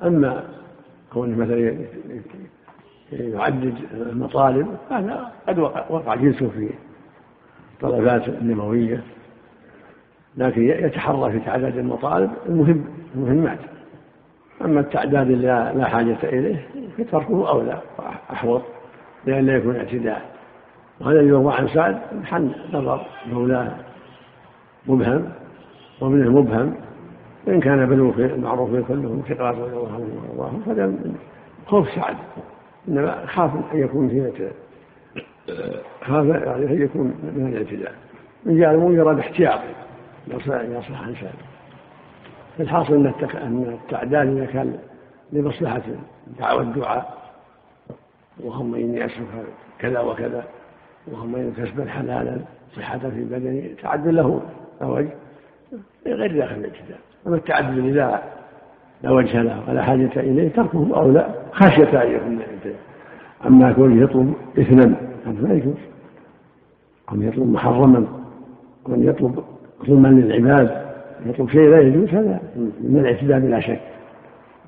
[0.03, 0.45] أما
[1.13, 1.77] كونه مثلا
[3.13, 5.59] يعدد المطالب هذا قد
[5.91, 6.71] وقع جنسه في
[7.75, 9.03] الطلبات النموية
[10.37, 12.85] لكن يتحرى في تعداد المطالب المهم
[13.15, 13.59] المهمات.
[14.65, 16.69] أما التعداد اللي لا حاجة إليه
[16.99, 18.63] فتركه أولى وأحوط
[19.27, 20.37] لأن لا يكون اعتداء.
[21.01, 23.73] وهذا يروى عن سعد حن نظر مولاة
[24.87, 25.29] مبهم
[26.01, 26.75] ومن المبهم
[27.47, 30.95] وإن كان بنو المعروفين كلهم ثقات رضي الله عنهم وارضاهم فهذا
[31.67, 32.17] خوف سعد.
[32.89, 34.51] إنما خاف أن يكون زينة
[36.03, 37.95] خاف يعني أن يكون من الاعتداء.
[38.45, 39.61] من جاء المنكر احتياط
[40.29, 41.35] يصلح عن سعد.
[42.61, 44.79] الحاصل أن أن التعداد إذا كان
[45.33, 45.83] لمصلحة
[46.39, 47.33] دعوة الدعاء.
[48.41, 49.27] اللهم إني أسألك
[49.79, 50.45] كذا وكذا.
[51.09, 52.39] اللهم اني كسبا حلالا
[52.77, 54.43] صحة في بدني تعد له.
[54.81, 55.09] وجه
[56.07, 56.99] غير داخل الاعتداء.
[57.27, 58.23] أما التعدد إذا
[59.03, 62.39] لا وجه له ولا حاجة إليه تركه أولى خشية أن يكون
[63.47, 64.95] أما كونه يطلب إثما
[65.27, 65.75] هذا لا يجوز.
[67.13, 68.07] أن يطلب محرما
[68.85, 69.45] وأن يطلب
[69.87, 70.87] ظلما للعباد
[71.27, 72.41] يطلب شيء لا يجوز هذا
[72.81, 73.81] من الاعتداء بلا شك.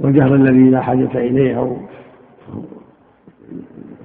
[0.01, 1.77] والجهر الذي لا حاجة إليه أو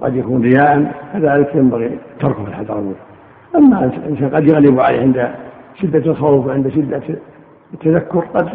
[0.02, 2.94] قد يكون رياء كذلك ينبغي تركه الحذر
[3.56, 5.30] أما الإنسان قد يغلب عليه عند
[5.82, 7.02] شدة الخوف وعند شدة
[7.74, 8.50] التذكر قد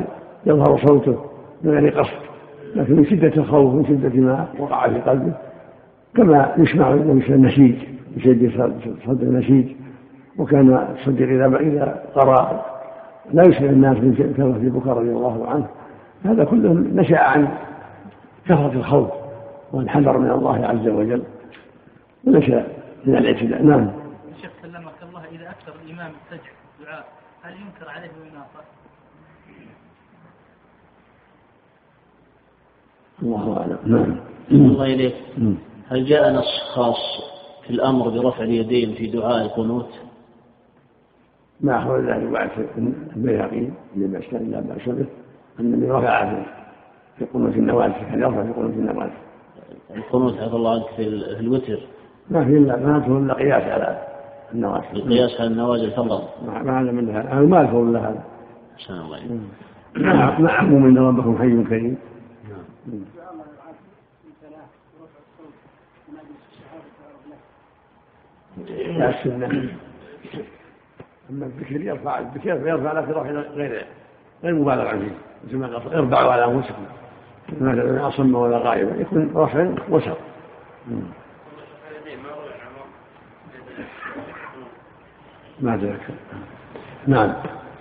[0.47, 1.25] يظهر صوته
[1.63, 2.29] من غير قصد
[2.75, 5.33] لكن من شدة الخوف من شدة ما وقع في قلبه
[6.17, 7.75] كما يسمع مثل النشيج
[8.17, 8.53] يشد
[9.07, 9.67] صدر النشيج
[10.39, 12.65] وكان الصديق إذا إذا قرأ
[13.33, 14.15] لا يسمع الناس من
[14.61, 15.67] في بكر رضي الله عنه
[16.25, 17.49] هذا كله نشأ عن
[18.45, 19.11] كثرة الخوف
[19.73, 21.23] والحذر من الله عز وجل
[22.25, 22.67] ونشأ
[23.05, 23.91] من الاعتداء نعم.
[24.37, 26.53] الشيخ سلمك الله إذا أكثر الإمام السجد
[26.85, 27.05] دعاء
[27.43, 28.65] هل ينكر عليه ويناقض؟
[33.23, 33.79] الله أعلم.
[33.85, 34.17] نعم.
[34.51, 35.15] الله إليك.
[35.89, 37.29] هل جاء نص خاص
[37.67, 39.89] في الأمر برفع اليدين في دعاء القنوت؟
[41.61, 42.51] ما أخبر ذلك بعد
[43.17, 45.07] البيهقي اللي بأس لا بأس به
[45.61, 46.43] أن النبي رفع
[47.19, 49.13] في قنوت النوازل كان يرفع في قنوت النوازل
[49.97, 51.09] القنوت عفى الله عنك في
[51.41, 51.79] الوتر.
[52.31, 54.03] ما في إلا ما في إلا قياس على
[54.55, 57.35] النوازل القياس على النوازل فقط ما أعلم من هذا.
[57.35, 58.25] ما إلا هذا.
[58.77, 59.41] أحسن الله
[60.39, 61.97] مع عموم إن ربكم حي كريم؟
[68.67, 69.47] لا السنة
[71.31, 73.87] أما الذكر يرفع الذكر فيرفع لكن يروح غير
[74.43, 75.15] غير مبالغة فيه
[75.45, 76.87] مثل ما قال اربعوا على أنفسكم.
[77.61, 80.17] ما أصم ولا غائبا يكون رفع وسط.
[85.61, 86.01] ما ذلك
[87.07, 87.35] نعم.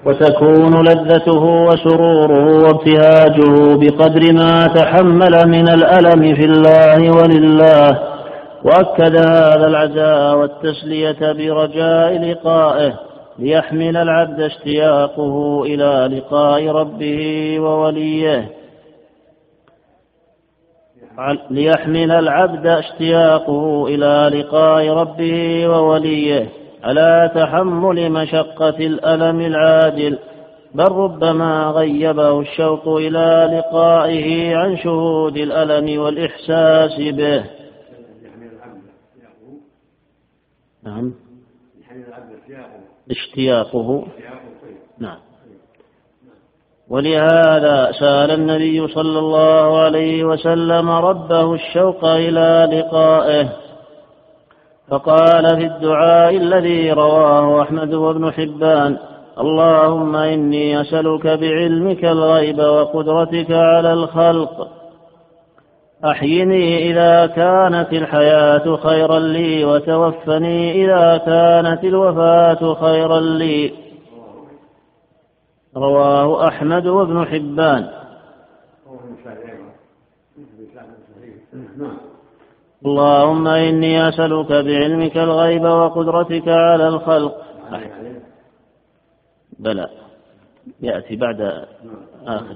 [0.06, 8.00] وتكون لذته وسروره وابتهاجه بقدر ما تحمل من الألم في الله ولله.
[8.64, 12.94] وأكد هذا العزاء والتسلية برجاء لقائه
[13.40, 18.52] ليحمل العبد اشتياقه إلى لقاء ربه ووليه.
[21.50, 26.50] ليحمل العبد اشتياقه إلى لقاء ربه ووليه.
[26.88, 30.20] على تحمل مشقة الألم العاجل
[30.76, 37.44] بل ربما غيبه الشوق إلى لقائه عن شهود الألم والإحساس به.
[40.84, 41.14] نعم.
[43.12, 44.08] اشتياقه.
[45.00, 45.18] نعم.
[46.90, 53.67] ولهذا سأل النبي صلى الله عليه وسلم ربه الشوق إلى لقائه.
[54.90, 58.98] فقال في الدعاء الذي رواه أحمد وابن حبان
[59.40, 64.68] اللهم إني أسألك بعلمك الغيب وقدرتك على الخلق.
[66.06, 73.74] أحيني إذا كانت الحياة خيرا لي وتوفني إذا كانت الوفاة خيرا لي.
[75.78, 77.88] رواه أحمد وابن حبان.
[82.88, 87.36] اللهم إني أسألك بعلمك الغيب وقدرتك على الخلق.
[89.60, 89.88] بلى.
[90.82, 91.66] يأتي بعد
[92.28, 92.56] آخر.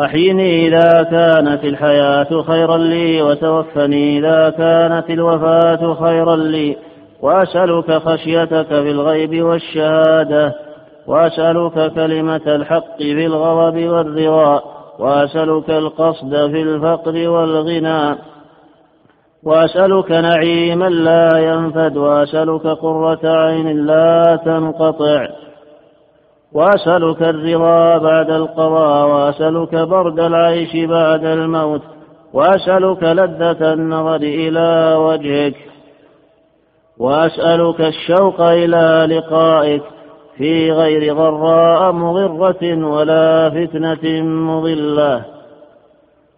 [0.00, 6.76] أحيني إذا كانت الحياة خيرا لي وتوفني إذا كانت الوفاة خيرا لي.
[7.22, 10.54] وأسألك خشيتك في الغيب والشهادة.
[11.06, 14.62] وأسألك كلمة الحق في الغضب والرضا.
[14.98, 18.29] وأسألك القصد في الفقر والغنى.
[19.44, 25.26] وأسألك نعيما لا ينفد وأسألك قرة عين لا تنقطع
[26.52, 31.82] وأسألك الرضا بعد القضاء وأسألك برد العيش بعد الموت
[32.32, 35.54] وأسألك لذة النظر إلى وجهك
[36.98, 39.82] وأسألك الشوق إلى لقائك
[40.36, 45.39] في غير ضراء مضرة ولا فتنة مضلة.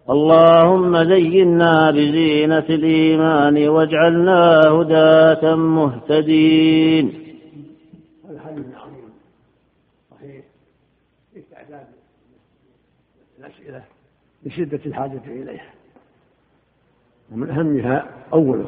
[0.09, 7.13] اللهم زينا بزينة الإيمان واجعلنا هداة مهتدين.
[8.29, 9.09] هذا حديث عظيم
[10.11, 10.43] صحيح
[11.37, 11.87] استعداد
[13.39, 13.83] الأسئلة
[14.45, 15.69] لشدة الحاجة إليها.
[17.31, 18.65] ومن أهمها أوله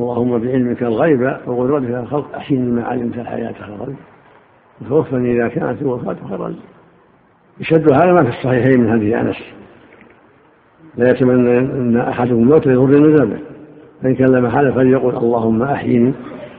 [0.00, 3.96] اللهم بعلمك الغيب وقدرتك الخلق أحسن ما علمت الحياة خيرا
[4.80, 6.56] وتوفني إذا كانت الوفاة خيرا.
[7.60, 9.36] يشد هذا ما في الصحيحين من هذه أنس.
[10.98, 13.38] لا يتمنى أن أحدهم الموت يضر من ذنبه.
[14.02, 16.12] فإن كان لا محالة فليقل اللهم أحيني.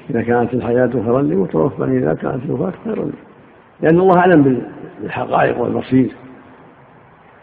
[0.10, 1.98] إذا كانت الحياة خيرا لي وتوفني.
[1.98, 3.12] إذا كانت الوفاة خيرا لي.
[3.82, 4.62] لأن الله أعلم
[5.02, 6.12] بالحقائق والبصير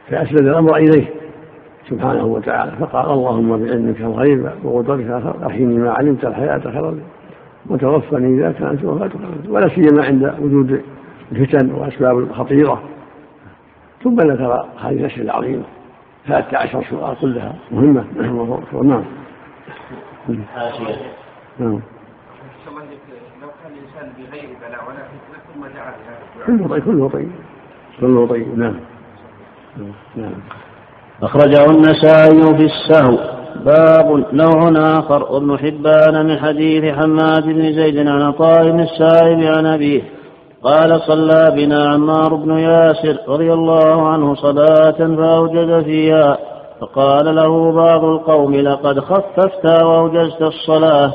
[0.08, 1.06] فأسند الأمر إليه
[1.90, 2.72] سبحانه وتعالى.
[2.80, 5.10] فقال اللهم بعلمك الغيب وقدرتك
[5.46, 7.02] أحيني ما علمت الحياة خيرا لي
[7.70, 9.50] وتوفني إذا كانت الوفاة خيرا لي.
[9.50, 10.80] ولا سيما عند وجود
[11.32, 12.82] الفتن وأسباب خطيرة
[14.04, 15.62] ثم ذكر هذه الأشياء العظيمة.
[16.26, 17.54] ثلاثة عشر سؤال كلها.
[17.70, 18.04] مهمة.
[18.82, 19.04] نعم.
[20.54, 20.96] حاشية
[21.58, 21.80] نعم.
[23.42, 25.96] لو كان الانسان بغير بلاء ولا فتنه ثم بهذا
[26.46, 27.30] كله طيب كله طيب.
[28.00, 28.58] كله طيب.
[28.58, 28.76] نعم.
[30.16, 30.32] نعم.
[31.22, 33.18] أخرجه النسائي في السهو
[33.64, 35.22] باب نوع آخر.
[35.22, 40.02] وابن حبان من حديث حماد بن زيد عن عطاء بن السائب عن أبيه.
[40.66, 46.38] قال صلى بنا عمار بن ياسر رضي الله عنه صلاة فأوجد فيها.
[46.80, 51.12] فقال له بعض القوم لقد خففت وأوجزت الصلاة.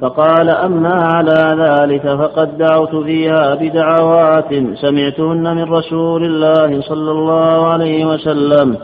[0.00, 8.04] فقال أما على ذلك فقد دعوت فيها بدعوات سمعتهن من رسول الله صلى الله عليه
[8.04, 8.76] وسلم.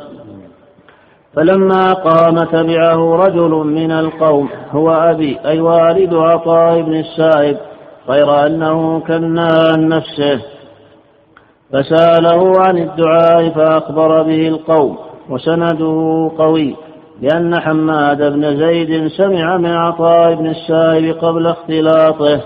[1.37, 7.57] فلما قام تبعه رجل من القوم هو أبي أي والد عطاء بن السائب
[8.09, 10.41] غير أنه كنا عن نفسه
[11.73, 14.97] فسأله عن الدعاء فأخبر به القوم
[15.31, 16.77] وسنده قوي
[17.23, 22.41] لأن حماد بن زيد سمع من عطاء بن السائب قبل اختلاطه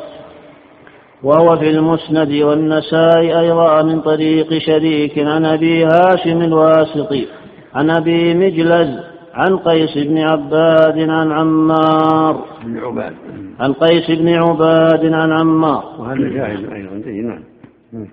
[1.23, 7.27] وهو في المسند والنساء أيضا من طريق شريك عن أبي هاشم الواسطي
[7.75, 9.08] عن أبي مجلز
[9.39, 12.45] عن قيس بن عباد عن عمار.
[12.65, 13.15] بن عباد.
[13.61, 15.85] عن قيس بن عباد عن عمار.
[15.99, 16.95] وهذا شاهد أيضا.
[17.05, 18.09] جيد نعم.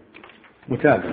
[0.69, 1.03] متابع.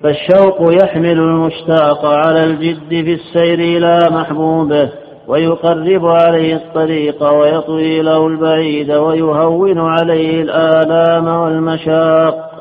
[0.00, 4.92] فالشوق يحمل المشتاق على الجد في السير إلى محبوبه
[5.28, 12.51] ويقرب عليه الطريق ويطوي له البعيد ويهون عليه الآلام والمشاق.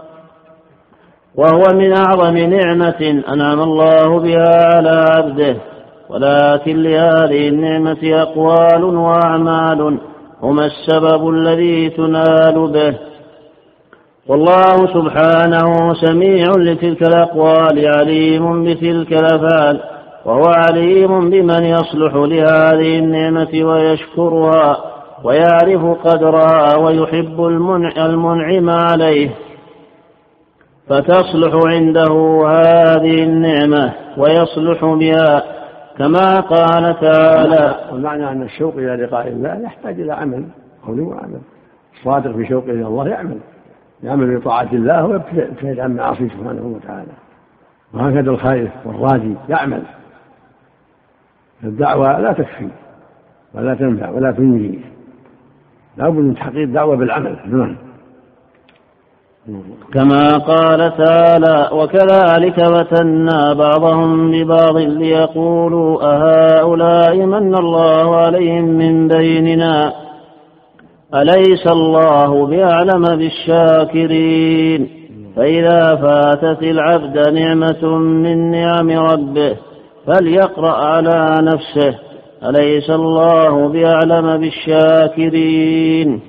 [1.35, 5.55] وهو من أعظم نعمة أنعم الله بها على عبده.
[6.09, 9.97] ولكن لهذه النعمة أقوال وأعمال
[10.43, 12.97] هما السبب الذي تنال به.
[14.27, 19.79] والله سبحانه سميع لتلك الأقوال عليم بتلك الأفعال
[20.25, 24.77] وهو عليم بمن يصلح لهذه النعمة ويشكرها
[25.23, 29.29] ويعرف قدرها ويحب المنعم عليه.
[30.91, 35.43] فتصلح عنده هذه النعمة ويصلح بها
[35.97, 37.75] كما قال تعالى.
[37.91, 40.45] والمعنى أن الشوق إلى لقاء الله يحتاج إلى عمل
[40.87, 41.39] قول وعمل.
[41.97, 43.37] الصادق في شوقه إلى الله يعمل.
[44.03, 47.11] يعمل بطاعة الله ويبتعد عن معاصيه سبحانه وتعالى.
[47.93, 49.81] وهكذا الخائف والراجي يعمل.
[51.63, 52.69] الدعوة لا تكفي
[53.53, 54.79] ولا تنفع ولا تنجي.
[55.97, 57.37] لابد من تحقيق الدعوة بالعمل.
[57.45, 57.75] نعم.
[59.93, 69.93] كما قال تعالى وكذلك فتنا بعضهم ببعض ليقولوا أهؤلاء من الله عليهم من بيننا؟
[71.15, 74.89] أليس الله بأعلم بالشاكرين؟
[75.35, 79.57] فإذا فاتت العبد نعمة من نعم ربه
[80.07, 81.99] فليقرأ على نفسه.
[82.49, 86.21] أليس الله بأعلم بالشاكرين؟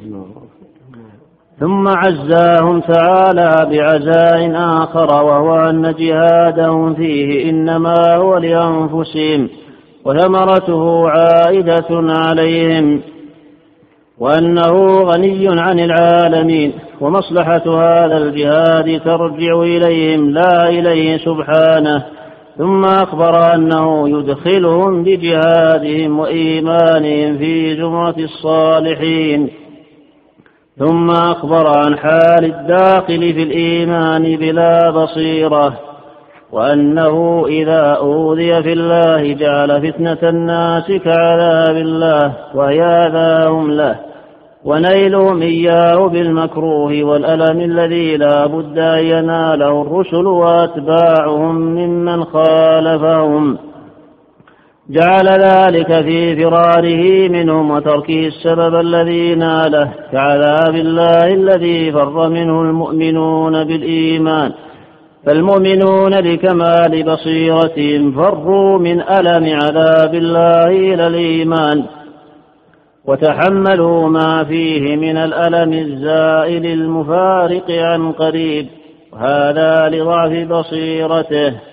[1.60, 9.48] ثم عزاهم تعالى بعزاء آخر وهو أن جهادهم فيه إنما هو لأنفسهم
[10.04, 13.00] وثمرته عائدة عليهم
[14.18, 22.04] وأنه غني عن العالمين ومصلحة هذا الجهاد ترجع إليهم لا إليه سبحانه
[22.58, 29.50] ثم أخبر أنه يدخلهم بجهادهم وإيمانهم في زمرة الصالحين
[30.78, 35.72] ثم أخبر عن حال الداخل في الإيمان بلا بصيرة
[36.52, 43.96] وأنه إذا أوذي في الله جعل فتنة الناس كعذاب الله وياذاهم له
[44.64, 53.58] ونيلهم إياه بالمكروه والألم الذي لا بد أن يناله الرسل وأتباعهم ممن خالفهم.
[54.92, 63.64] جعل ذلك في فراره منهم وتركه السبب الذي ناله كعذاب الله الذي فر منه المؤمنون
[63.64, 64.52] بالإيمان.
[65.26, 71.84] فالمؤمنون لكمال بصيرتهم فروا من ألم عذاب الله إلى الإيمان.
[73.04, 78.66] وتحملوا ما فيه من الألم الزائل المفارق عن قريب.
[79.12, 81.71] وهذا لضعف بصيرته.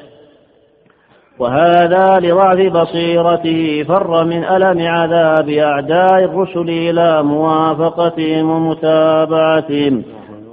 [1.40, 10.04] وهذا لضعف بصيرته فر من ألم عذاب أعداء الرسل إلى موافقتهم ومتابعتهم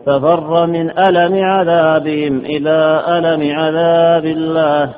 [0.07, 4.91] ففر من ألم عذابهم إلى ألم عذاب الله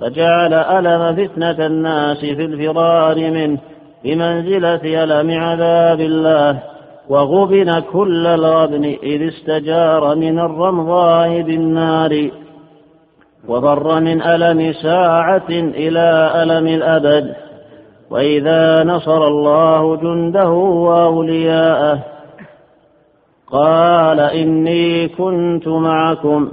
[0.00, 3.58] فجعل ألم فتنة الناس في الفرار منه
[4.04, 6.58] بمنزلة ألم عذاب الله
[7.08, 12.30] وغبن كل الغبن إذ استجار من الرمضاء بالنار.
[13.48, 17.34] وفر من ألم ساعة إلى ألم الأبد
[18.10, 21.98] وإذا نصر الله جنده وأولياءه
[23.52, 26.48] قال إني كنت معكم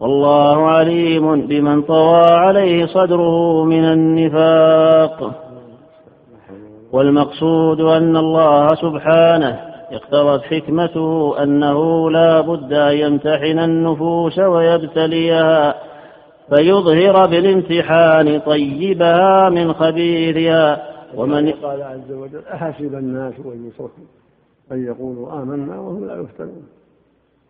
[0.00, 5.30] والله عليم بمن طوى عليه صدره من النفاق.
[6.92, 9.60] والمقصود أن الله سبحانه
[9.92, 15.74] اقتضت حكمته أنه لا بد أن يمتحن النفوس ويبتليها.
[16.54, 20.82] فيظهر بالامتحان طيبها من خبيثها.
[21.16, 24.04] ومن قال عز وجل أحسب الناس أن يتركوا
[24.72, 26.62] أن يقولوا آمنا وهم لا يفتنون.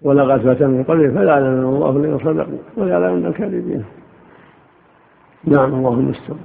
[0.02, 3.84] ولقد فتن من قبل فليعلمن الله الذين صدقوا وليعلمن الكاذبين.
[5.44, 6.38] نعم الله المستعان.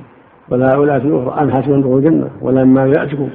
[0.50, 3.30] والآيات الأخرى أم حسبتم الجنة؟ ولما يأتكم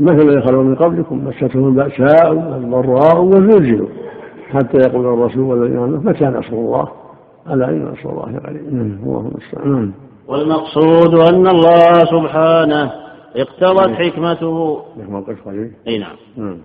[0.00, 3.88] مثل الذين خلوا من قبلكم مستهم البأساء والضراء والزلزلوا
[4.50, 6.99] حتى يقول الرسول والذين آمنوا متى نصر الله؟
[7.48, 9.92] إن نصر الله قريب نعم، الله المستعان
[10.28, 12.92] والمقصود أن الله سبحانه
[13.36, 14.82] اقتضت حكمته.
[15.88, 16.58] أي نعم, نعم.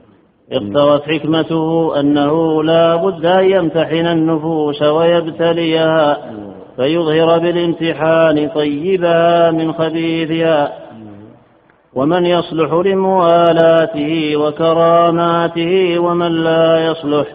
[0.51, 6.17] اقتضت حكمته أنه لا بد أن يمتحن النفوس ويبتليها
[6.75, 10.85] فيظهر بالامتحان طيبها من خبيثها.
[11.95, 17.27] ومن يصلح لموالاته وكراماته ومن لا يصلح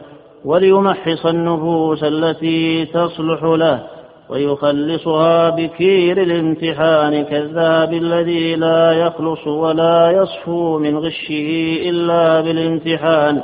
[0.45, 3.87] وليمحص النفوس التي تصلح له
[4.29, 13.43] ويخلصها بكير الامتحان كالذهب الذي لا يخلص ولا يصفو من غشه إلا بالامتحان.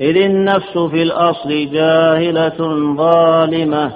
[0.00, 2.58] إذ النفس في الأصل جاهلة
[2.96, 3.92] ظالمة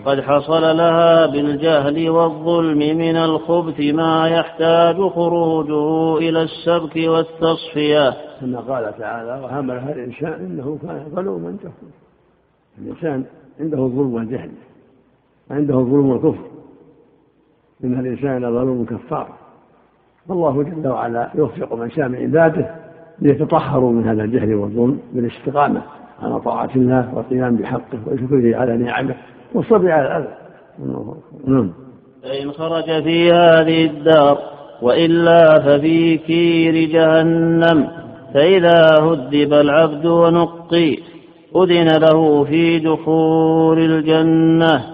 [0.00, 8.14] وقد حصل لها بالجهل والظلم من الخبث ما يحتاج خروجه إلى السبك والتصفية.
[8.40, 11.92] كما قال تعالى وحملها الإنسان إنه كان ظلوما جهولا.
[12.78, 13.24] الإنسان
[13.60, 14.50] عنده الظلم والجهل
[15.50, 16.44] عنده الظلم والكفر.
[17.84, 19.28] إن الإنسان لظلوم كفار.
[20.28, 22.74] فالله جل وعلا يوفق من شاء من عباده
[23.18, 25.82] ليتطهروا من هذا الجهل والظلم بالاستقامة
[26.22, 29.14] على طاعة الله والقيام بحقه وشكره على نعمه.
[29.54, 30.34] والصبر على الأذى
[31.46, 31.72] نعم.
[32.22, 34.38] فإن خرج في هذه الدار
[34.82, 37.88] وإلا ففي كير جهنم
[38.34, 40.96] فإذا هذب العبد ونقي
[41.56, 44.84] أذن له في دخول الجنة.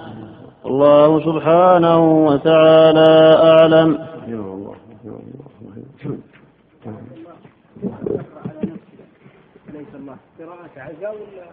[0.67, 3.99] الله سبحانه وتعالى أعلم.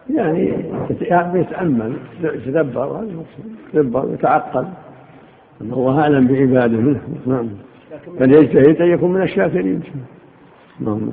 [0.09, 0.71] يعني
[1.39, 3.05] يتأمل يتدبر
[3.73, 4.65] يتدبر يتعقل.
[5.61, 6.77] الله أعلم بعباده.
[6.77, 7.49] منه نعم
[8.19, 9.83] فليجتهد أن يكون من الشاكرين.
[10.81, 11.11] اللهم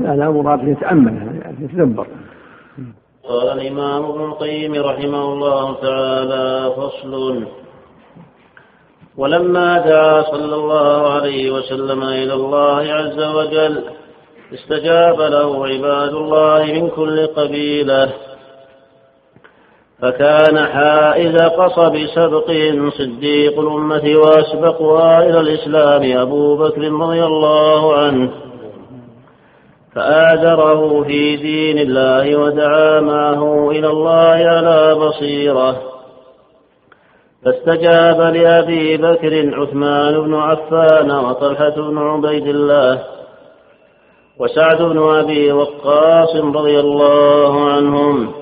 [0.00, 2.06] لا لا مراد يتأمل يعني يتدبر.
[3.24, 7.46] قال الإمام ابن القيم رحمه الله تعالى فصل.
[9.16, 13.84] ولما دعا صلى الله عليه وسلم إلى الله عز وجل
[14.54, 18.12] استجاب له عباد الله من كل قبيلة.
[20.02, 22.50] فكان حائز قصب سبق
[22.98, 28.30] صديق الأمة وأسبقها إلى الإسلام أبو بكر رضي الله عنه.
[29.94, 35.76] فآذره في دين الله ودعا معه إلى الله على بصيرة.
[37.44, 43.04] فاستجاب لأبي بكر عثمان بن عفان وطلحة بن عبيد الله.
[44.38, 48.32] وسعد بن أبي وقاص رضي الله عنهم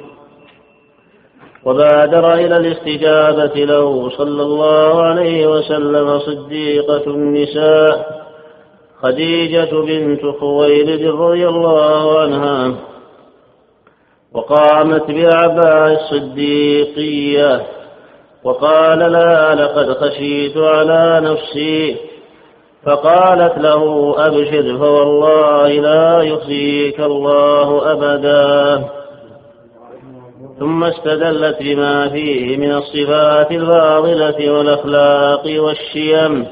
[1.64, 8.22] وبادر إلى الاستجابة له صلى الله عليه وسلم صديقة النساء
[9.02, 12.74] خديجة بنت خويلد رضي الله عنها
[14.32, 17.66] وقامت بأعباء الصديقية
[18.44, 21.96] وقال لا لقد خشيت على نفسي
[22.84, 28.84] فقالت له أبشر فوالله لا يخزيك الله أبدا.
[30.58, 36.46] ثم استدلت بما فيه من الصفات الفاضلة والأخلاق والشيم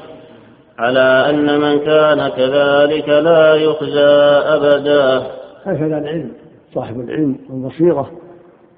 [0.79, 4.11] على أن من كان كذلك لا يخزى
[4.55, 5.27] أبدا.
[5.63, 6.31] هكذا العلم
[6.75, 8.11] صاحب العلم والبصيرة.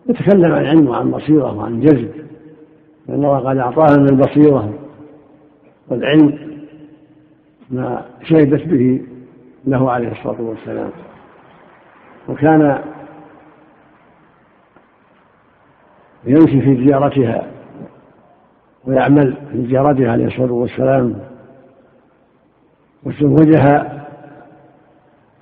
[0.10, 2.10] يتكلم عن علم وعن بصيرة وعن جزم.
[3.10, 4.74] لأن الله قد أعطانا من البصيرة
[5.92, 6.53] والعلم.
[7.74, 9.02] ما شهدت به
[9.66, 10.90] له عليه الصلاة والسلام.
[12.30, 12.82] وكان
[16.26, 17.48] يمشي في زيارتها
[18.86, 21.20] ويعمل في زيارتها عليه الصلاة والسلام
[23.04, 24.06] وتزوجها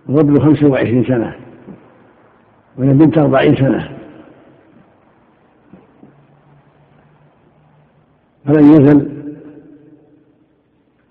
[0.08, 1.36] قبل خمس وعشرين سنة
[2.78, 3.98] وهي بنت أربعين سنة.
[8.46, 9.11] فلم يزل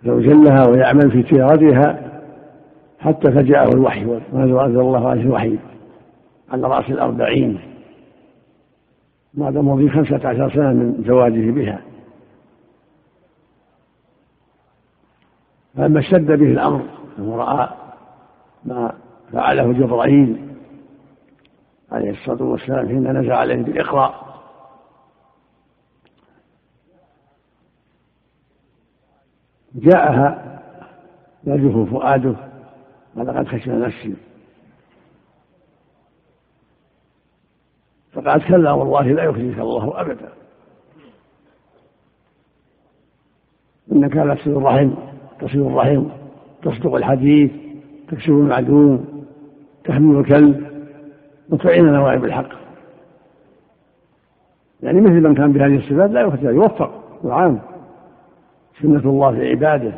[0.05, 2.11] زوجا لها ويعمل في تجارتها
[3.01, 5.59] حتى فجاءه الوحي وأنزل الله عليه الوحي؟
[6.53, 7.61] على رأس الأربعين.
[9.35, 11.81] بعد مضي خمسة عشر سنة من زواجه بها.
[15.77, 16.83] فلما اشتد به الأمر
[17.19, 17.69] ورأى
[18.65, 18.93] ما
[19.33, 20.37] فعله جبرائيل
[21.93, 24.30] عليه الصلاة والسلام حين نزل عليه بالإقراء
[29.81, 30.61] جاءها
[31.45, 32.35] يرجف فؤاده
[33.17, 34.15] ولقد خشي نفسي.
[38.13, 40.29] فقالت كلا والله لا يخزيك الله أبدا.
[43.93, 44.91] إنك لا تصل الرحم
[45.41, 46.05] تصل الرحم
[46.63, 47.51] تصدق الحديث
[48.09, 49.25] تكشف المعدوم
[49.85, 50.71] تحمل الكلب
[51.51, 52.49] وتعين نوائب الحق.
[54.83, 57.61] يعني مثل من كان بهذه الصفات لا يخزى يوفق وعام
[58.83, 59.93] سنة الله في عباده.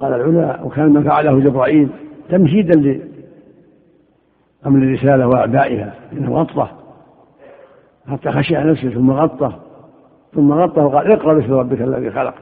[0.00, 1.88] قال العلماء وكان ما فعله جبرائيل
[2.30, 3.00] تمهيدا
[4.64, 6.70] حمل الرسالة وأعبائها إنه غطة
[8.08, 9.62] حتى خشع نفسه ثم غطه
[10.34, 12.34] ثم غطه وقال اقرأ باسم ربك الذي خلق.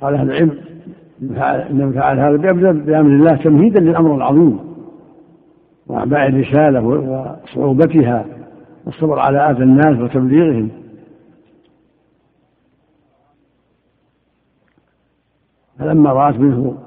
[0.00, 0.60] قال أهل العلم
[1.70, 2.36] إنه فعل هذا
[2.72, 4.73] بأمر الله تمهيدا للأمر العظيم.
[5.86, 8.26] وأعباء الرسالة وصعوبتها
[8.84, 10.70] والصبر على آذى الناس وتبليغهم.
[15.78, 16.78] فلما رأت منه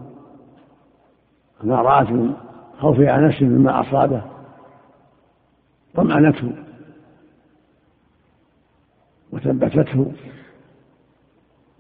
[1.63, 2.33] ما رأت من
[2.79, 4.21] خوفه على نفسه مما أصابه
[5.95, 6.51] طمأنته
[9.31, 10.11] وثبتته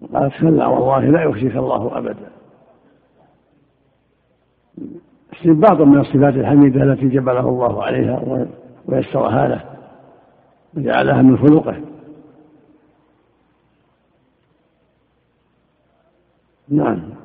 [0.01, 2.36] وقالت كلا والله لا يخزيك الله أبدا.
[5.37, 8.47] استنباطا من الصفات الحميدة التي جبله الله عليها
[8.87, 9.61] ويسرها له
[10.77, 11.75] وجعلها من خلقه.
[16.69, 17.17] نعم.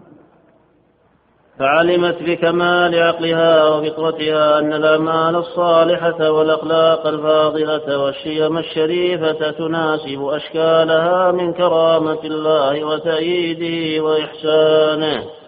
[1.58, 12.24] فعلمت بكمال عقلها وفطرتها أن الأعمال الصالحة والأخلاق الفاضلة والشيم الشريفة تناسب أشكالها من كرامة
[12.24, 15.41] الله وتأييده وإحسانه.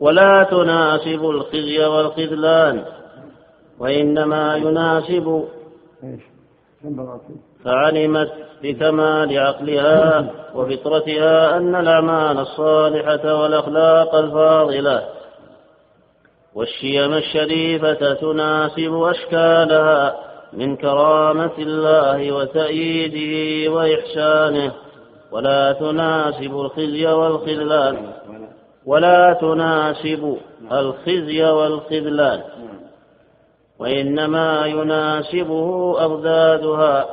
[0.00, 2.84] ولا تناسب الخزي والخذلان
[3.78, 5.44] وإنما يناسب
[7.64, 8.32] فعلمت
[8.62, 15.04] بكمال عقلها وفطرتها أن الأعمال الصالحة والأخلاق الفاضلة
[16.54, 20.16] والشيم الشريفة تناسب أشكالها
[20.52, 24.72] من كرامة الله وتأييده وإحسانه
[25.32, 28.12] ولا تناسب الخزي والخذلان.
[28.90, 30.36] ولا تناسب
[30.72, 32.40] الخزي والخذلان
[33.78, 37.06] وإنما يناسبه أضدادها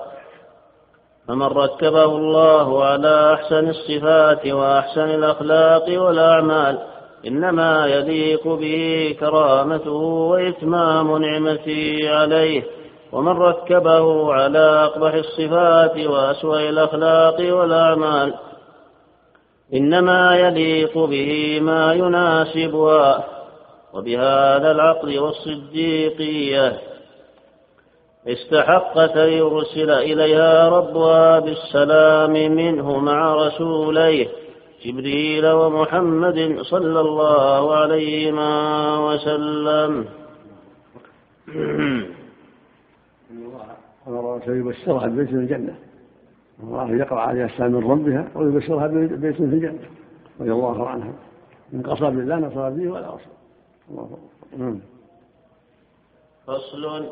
[1.27, 6.79] فمن ركبه الله على أحسن الصفات وأحسن الأخلاق والأعمال
[7.27, 9.91] إنما يليق به كرامته
[10.31, 12.63] وإتمام نعمته عليه
[13.11, 18.33] ومن ركبه على أقبح الصفات وأسوأ الأخلاق والأعمال
[19.73, 23.27] إنما يليق به ما يناسبها
[23.93, 26.79] وبهذا العقل والصديقية
[28.27, 34.27] استحقت أن يرسل إليها ربها بالسلام منه مع رسوليه
[34.85, 38.51] جبريل ومحمد صلى الله عليهما
[38.99, 40.05] وسلم.
[44.07, 45.86] أمر يبشرها ببيت من الجنة.
[46.63, 49.79] الله يقرأ عليها السلام من ربها ويبشرها ببيت في الجنة
[50.39, 51.13] رضي الله عنها.
[51.73, 53.29] من قصر بالله نصر به ولا أصل
[53.89, 54.17] الله
[54.57, 54.79] نعم.
[56.47, 57.05] فصل.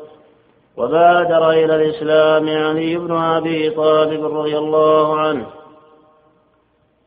[0.76, 5.46] وبادر إلى الإسلام علي بن أبي طالب رضي الله عنه.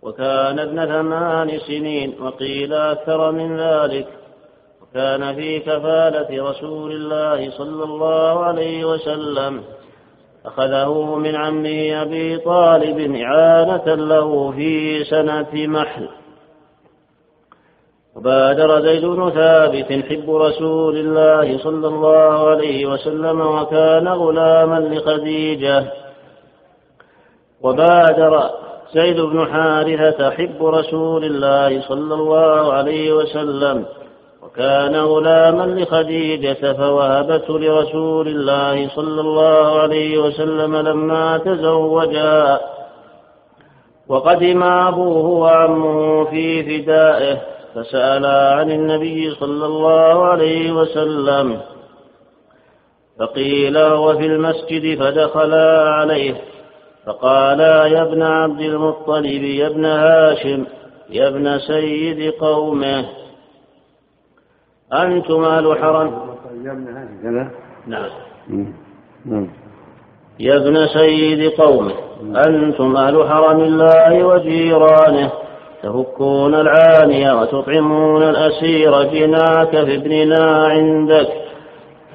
[0.02, 4.08] وكان ابن ثمان سنين وقيل أكثر من ذلك.
[4.82, 9.64] وكان في كفالة رسول الله صلى الله عليه وسلم.
[10.46, 16.10] أخذه من عمه أبي طالب إعانة له في سنة محل.
[18.16, 25.84] وبادر زيد بن ثابت حب رسول الله صلى الله عليه وسلم وكان غلاما لخديجة.
[27.62, 28.50] وبادر
[28.94, 33.86] زيد بن حارثة حب رسول الله صلى الله عليه وسلم
[34.50, 42.60] وكان غلاما لخديجة فوهبته لرسول الله صلى الله عليه وسلم لما تزوجا.
[44.08, 47.38] وقدم أبوه وعمه في فدائه
[47.76, 51.62] فسألا عن النبي صلى الله عليه وسلم.
[53.20, 56.42] فقيل هو في المسجد فدخلا عليه
[57.06, 60.66] فقالا يا ابن عبد المطلب يا ابن هاشم
[61.10, 63.19] يا ابن سيد قومه.
[64.94, 66.30] أنتم أهل حرم
[67.88, 69.48] نعم.
[70.40, 71.94] يا ابن سيد قومه
[72.48, 75.32] أنتم أهل حرم الله وجيرانه.
[75.84, 81.28] تفكون العانية وتطعمون الأسير جناك في ابننا عندك.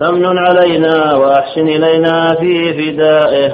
[0.01, 3.53] فامن علينا وأحسن إلينا في فدائه.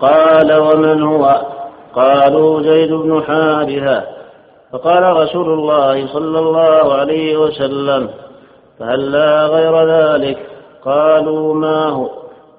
[0.00, 1.40] قال ومن هو؟
[1.94, 4.15] قالوا زيد بن حارثة.
[4.72, 8.10] فقال رسول الله صلى الله عليه وسلم
[8.78, 10.38] فهل لا غير ذلك؟
[10.84, 12.08] قالوا ما هو؟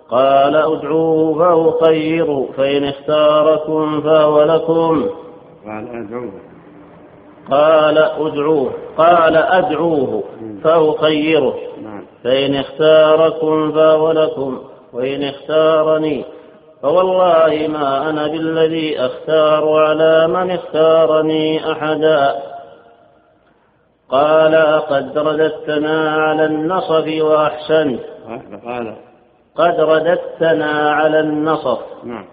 [0.09, 5.09] قال ادعوه فأخير فإن اختاركم فهو لكم.
[5.65, 6.31] قال أدعوه.
[7.51, 10.23] قال ادعوه قال أدعوه
[10.63, 11.53] فأخيره
[11.83, 12.05] نعم.
[12.23, 14.57] فإن اختاركم فهو لكم
[14.93, 16.25] وإن اختارني
[16.81, 22.35] فوالله ما أنا بالذي أختار على من اختارني أحدا.
[24.09, 24.55] قال
[24.89, 27.99] قد رددتنا على النصف وأحسنت
[28.65, 28.95] قال
[29.55, 32.25] قد رددتنا على النصف نعم.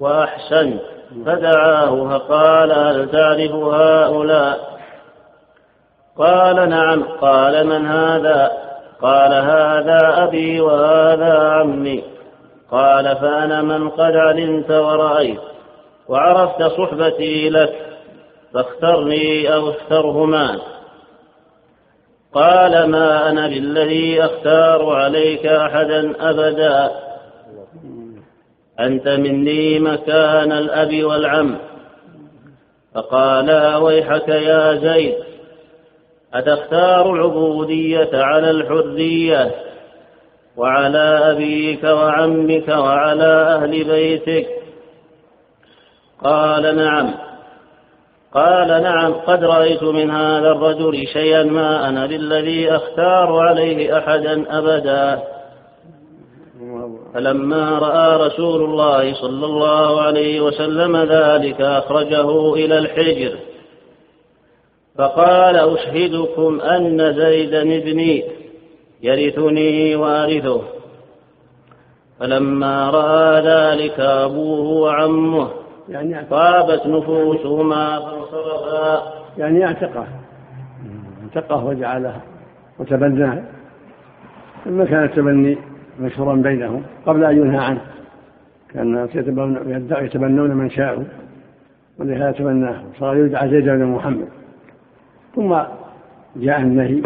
[0.00, 0.82] وأحسنت
[1.26, 4.72] فدعاه فقال هل تعرف هؤلاء؟
[6.18, 7.02] قال نعم.
[7.02, 8.52] قال من هذا؟
[9.02, 12.04] قال هذا أبي وهذا عمي.
[12.72, 15.40] قال فأنا من قد علمت ورأيت
[16.08, 17.74] وعرفت صحبتي لك
[18.54, 20.60] فاخترني أو اخترهما.
[22.34, 26.90] قال ما أنا بالذي أختار عليك أحدا أبدا؟
[28.80, 31.58] أنت مني مكان الأب والعم.
[32.94, 35.14] فقالا ويحك يا زيد
[36.34, 39.71] أتختار العبودية على الحرية؟
[40.56, 44.46] وعلى أبيك وعمك وعلى أهل بيتك.
[46.24, 47.14] قال نعم.
[48.34, 55.22] قال نعم قد رأيت من هذا الرجل شيئا ما أنا بالذي أختار عليه أحدا أبدا.
[57.14, 63.38] فلما رأى رسول الله صلى الله عليه وسلم ذلك أخرجه إلى الحجر.
[64.98, 68.41] فقال أشهدكم أن زيدا ابني.
[69.02, 70.62] يرثني وأرثه.
[72.20, 75.48] فلما رأى ذلك أبوه وعمه
[75.88, 79.02] يعني طابت نفوسهما فانصرفا.
[79.38, 80.06] يعني اعتقه.
[81.22, 82.20] اعتقه وجعله
[82.78, 83.42] وتبناه.
[84.64, 85.58] ثم كان التبني
[86.00, 87.80] مشهورا بينهم قبل أن ينهى عنه.
[88.72, 89.16] كان الناس
[89.90, 91.04] يتبنون من شاءوا
[91.98, 92.82] ولهذا تبناه.
[93.00, 94.28] صار يدعى زيد بن محمد.
[95.36, 95.56] ثم
[96.36, 97.02] جاء النهي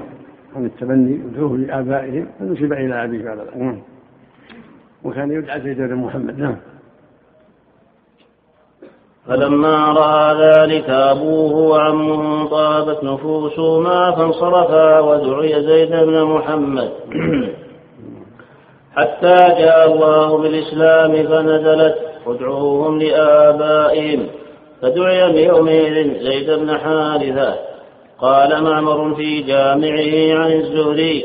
[0.56, 3.82] عن التبني ودعوه لآبائهم فنسب إلى أبيه بعد ذلك
[5.04, 6.38] وكان يدعى زيد بن محمد.
[6.38, 6.56] نعم.
[9.26, 16.92] فلما رأى ذلك أبوه وعمه طابت نفوسهما فانصرفا ودعي زيد بن محمد.
[18.96, 21.96] حتى جاء الله بالإسلام فنزلت
[22.26, 24.26] ادعوهم لآبائهم.
[24.82, 27.75] فدعي يومئذ زيد بن حارثة.
[28.20, 31.24] قال معمر في جامعه عن الزهري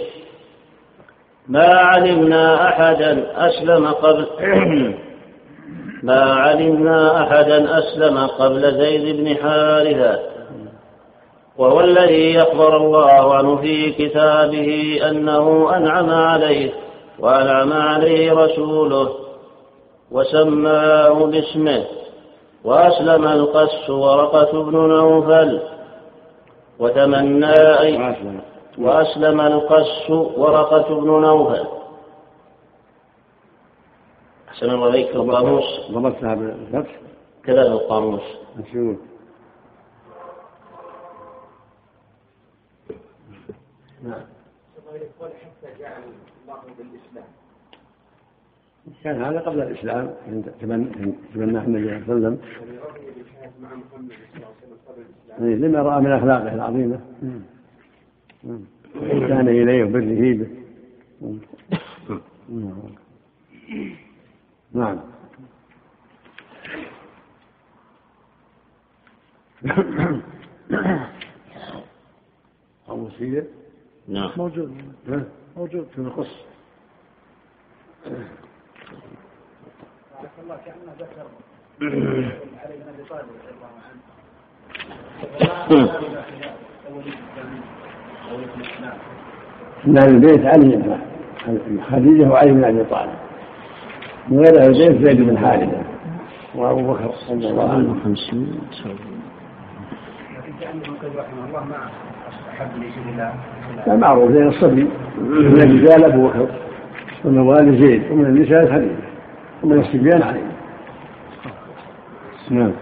[1.47, 4.27] ما علمنا أحدا أسلم قبل
[6.03, 10.19] ما علمنا أحدا أسلم قبل زيد بن حارثة
[11.57, 16.71] وهو الذي أخبر الله عنه في كتابه أنه أنعم عليه
[17.19, 19.09] وأنعم عليه رسوله
[20.11, 21.83] وسماه باسمه
[22.63, 25.59] وأسلم القس ورقة بن نوفل
[26.81, 27.97] وتمنى أي
[28.77, 31.67] وأسلم القس ورقة بن نوفل
[34.49, 36.95] أحسن الله إليك القاموس ضبطتها بالفتح
[37.43, 38.21] كذا القاموس
[44.03, 44.21] نعم.
[49.03, 50.13] كان هذا قبل الإسلام
[51.33, 52.39] تبناه النبي صلى الله عليه وسلم.
[55.41, 56.99] إيه، لما رأى من أخلاقه العظيمة.
[59.01, 60.47] كان إليه وبره به.
[64.73, 64.99] نعم.
[72.89, 73.45] أبو سيد
[74.07, 74.31] نعم.
[74.37, 74.71] موجود.
[75.57, 75.87] موجود.
[75.95, 76.45] في القص
[81.79, 82.31] بن
[89.85, 90.97] من أهل البيت علي
[91.91, 93.09] خديجة وعلي بن أبي طالب.
[94.29, 95.81] من غير أهل البيت زيد بن حارثة
[96.55, 97.95] وأبو بكر رضي الله عنه.
[98.05, 98.45] لكن
[100.59, 100.81] كأنه
[101.17, 101.89] رحمه الله ما
[102.49, 102.69] أحب
[103.85, 104.87] كان معروف زين الصبي
[105.17, 106.47] من الرجال أبو بكر
[107.25, 109.10] ومن الوالد زيد ومن النساء خديجة
[109.63, 110.41] ومن الصبيان علي
[112.49, 112.73] نعم.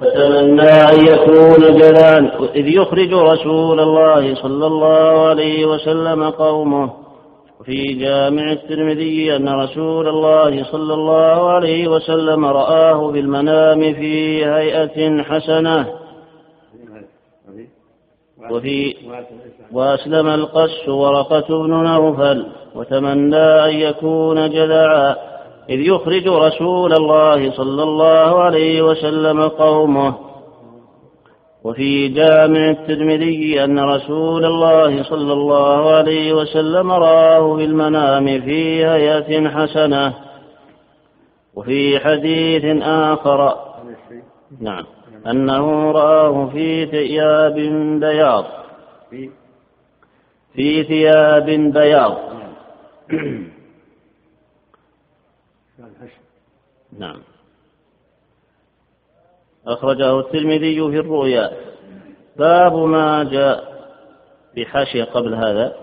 [0.00, 6.92] فتمنى أن يكون جلال إذ يخرج رسول الله صلى الله عليه وسلم قومه.
[7.60, 15.86] وفي جامع الترمذي أن رسول الله صلى الله عليه وسلم رآه بالمنام في هيئة حسنة.
[18.50, 18.94] وفي
[19.72, 22.46] وأسلم القس ورقة بن نوفل.
[22.74, 25.16] وتمنى أن يكون جذعا
[25.68, 30.14] إذ يخرج رسول الله صلى الله عليه وسلم قومه.
[31.64, 39.48] وفي جامع الترمذي أن رسول الله صلى الله عليه وسلم رآه في المنام في هيئة
[39.48, 40.14] حسنة.
[41.54, 43.54] وفي حديث آخر
[44.60, 44.84] نعم
[45.26, 47.54] أنه رآه في ثياب
[48.00, 48.44] بياض.
[50.54, 52.18] في؟ ثياب بياض.
[56.98, 57.20] نعم.
[59.66, 61.50] أخرجه الترمذي في الرؤيا.
[62.36, 63.74] باب ما جاء
[64.54, 65.76] في حاشية قبل هذا.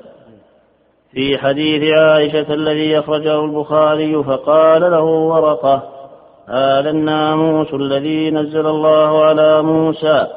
[1.12, 5.90] في حديث عائشة الذي أخرجه البخاري فقال له ورقة
[6.48, 10.28] هذا الناموس الذي نزل الله على موسى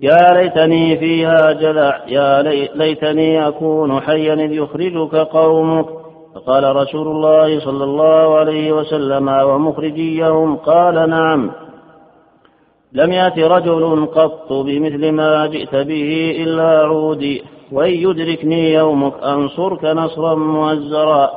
[0.00, 2.42] يا ليتني فيها جذع يا
[2.74, 5.86] ليتني أكون حيا إذ يخرجك قومك.
[6.34, 11.50] فقال رسول الله صلى الله عليه وسلم ومخرجيهم قال نعم.
[12.92, 17.42] لم يأت رجل قط بمثل ما جئت به إلا عودي.
[17.72, 21.30] وإن يدركني يومك أنصرك نصرا مؤزرا.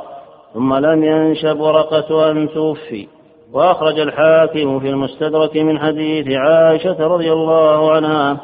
[0.54, 3.17] ثم لم ينشب ورقة أن توفي.
[3.52, 8.40] وأخرج الحاكم في المستدرك من حديث عائشة رضي الله عنها.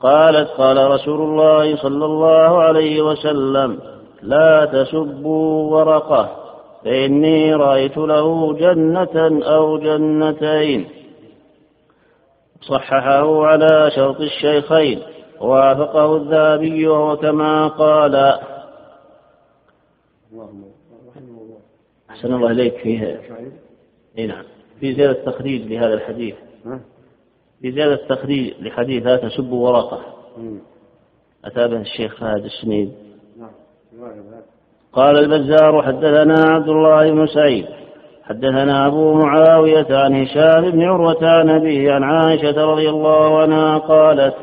[0.00, 3.78] قالت قال رسول الله صلى الله عليه وسلم
[4.22, 6.28] لا تسبوا ورقة
[6.84, 10.88] فإني رأيت له جنة أو جنتين.
[12.68, 15.02] صححه على شرط الشيخين
[15.40, 18.38] ووافقه الذهبي وهو كما قال
[22.22, 23.20] أحسن الله إليك فيه
[24.18, 24.44] إي نعم.
[24.80, 26.34] في زيادة تخريج لهذا الحديث.
[27.62, 30.00] في زيادة تخريج لحديث لا تسبوا ورقة.
[31.44, 32.92] أتى به الشيخ فهد السنيد.
[34.92, 37.66] قال البزار حدثنا عبد الله بن سعيد.
[38.24, 44.34] حدثنا أبو معاوية عن هشام بن عروة عن أبيه عن عائشة رضي الله عنها قالت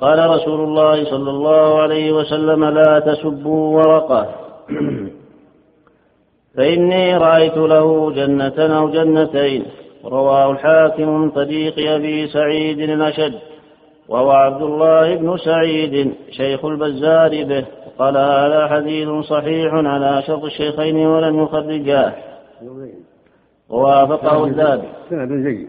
[0.00, 4.28] قال رسول الله صلى الله عليه وسلم لا تسبوا ورقة.
[6.58, 9.64] فإني رأيت له جنة أو جنتين
[10.04, 13.34] رواه الحاكم من طريق أبي سعيد الأشد
[14.08, 17.64] وهو عبد الله بن سعيد شيخ البزار به
[17.98, 22.12] قال هذا حديث صحيح على شرط الشيخين ولم يخرجاه.
[23.68, 24.88] ووافقه الذهبي.
[25.10, 25.68] سند جيد.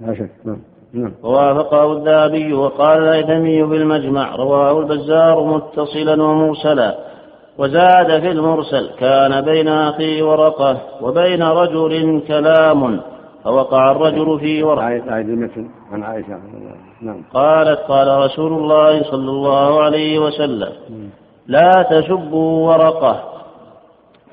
[0.00, 0.30] لا شك.
[0.44, 0.60] نعم.
[0.92, 1.12] نعم.
[1.22, 7.13] ووافقه الذهبي وقال الهيثمي في المجمع رواه البزار متصلا ومرسلا.
[7.58, 13.00] وزاد في المرسل كان بين أخي ورقة وبين رجل كلام
[13.44, 14.82] فوقع الرجل في ورقة
[15.92, 16.40] عن عائشة.
[17.02, 17.22] نعم.
[17.34, 20.72] قالت قال رسول الله صلى الله عليه وسلم
[21.46, 23.22] لا تسبوا ورقة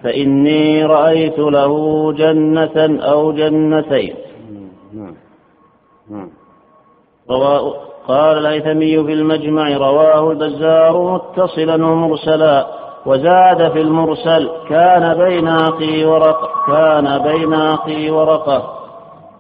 [0.04, 1.74] فإني رأيت له
[2.14, 4.16] جنة أو جنتين.
[4.94, 5.16] نعم.
[6.10, 6.30] نعم.
[7.30, 7.74] رواه
[8.08, 12.81] قال الهيثمي في المجمع رواه البزار متصلا ومرسلا.
[13.06, 18.74] وزاد في المرسل كان بين أخي ورقة كان بين أخي ورقة.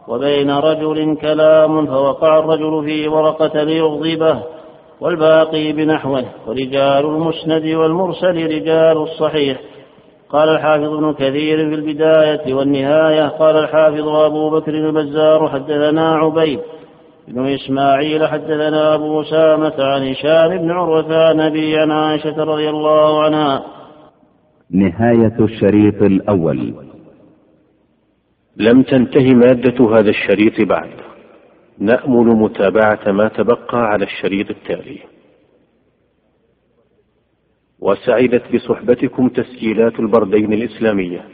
[0.08, 4.40] وبين رجل كلام فوقع الرجل في ورقة ليغضبه.
[5.02, 9.58] والباقي بنحوه ورجال المسند والمرسل رجال الصحيح.
[10.32, 16.60] قال الحافظ ابن كثير في البداية والنهاية قال الحافظ أبو بكر البزار حدثنا عبيد
[17.28, 23.24] بن إسماعيل حدثنا أبو أسامة عن هشام بن عروة عن أبي عن عائشة رضي الله
[23.24, 23.66] عنها.
[24.72, 26.74] نهاية الشريط الأول.
[28.58, 30.90] لم تنتهي مادة هذا الشريط بعد.
[31.80, 35.00] نأمل متابعة ما تبقى على الشريط التالي.
[37.80, 41.26] وسعدت بصحبتكم تسجيلات البردين الإسلامية.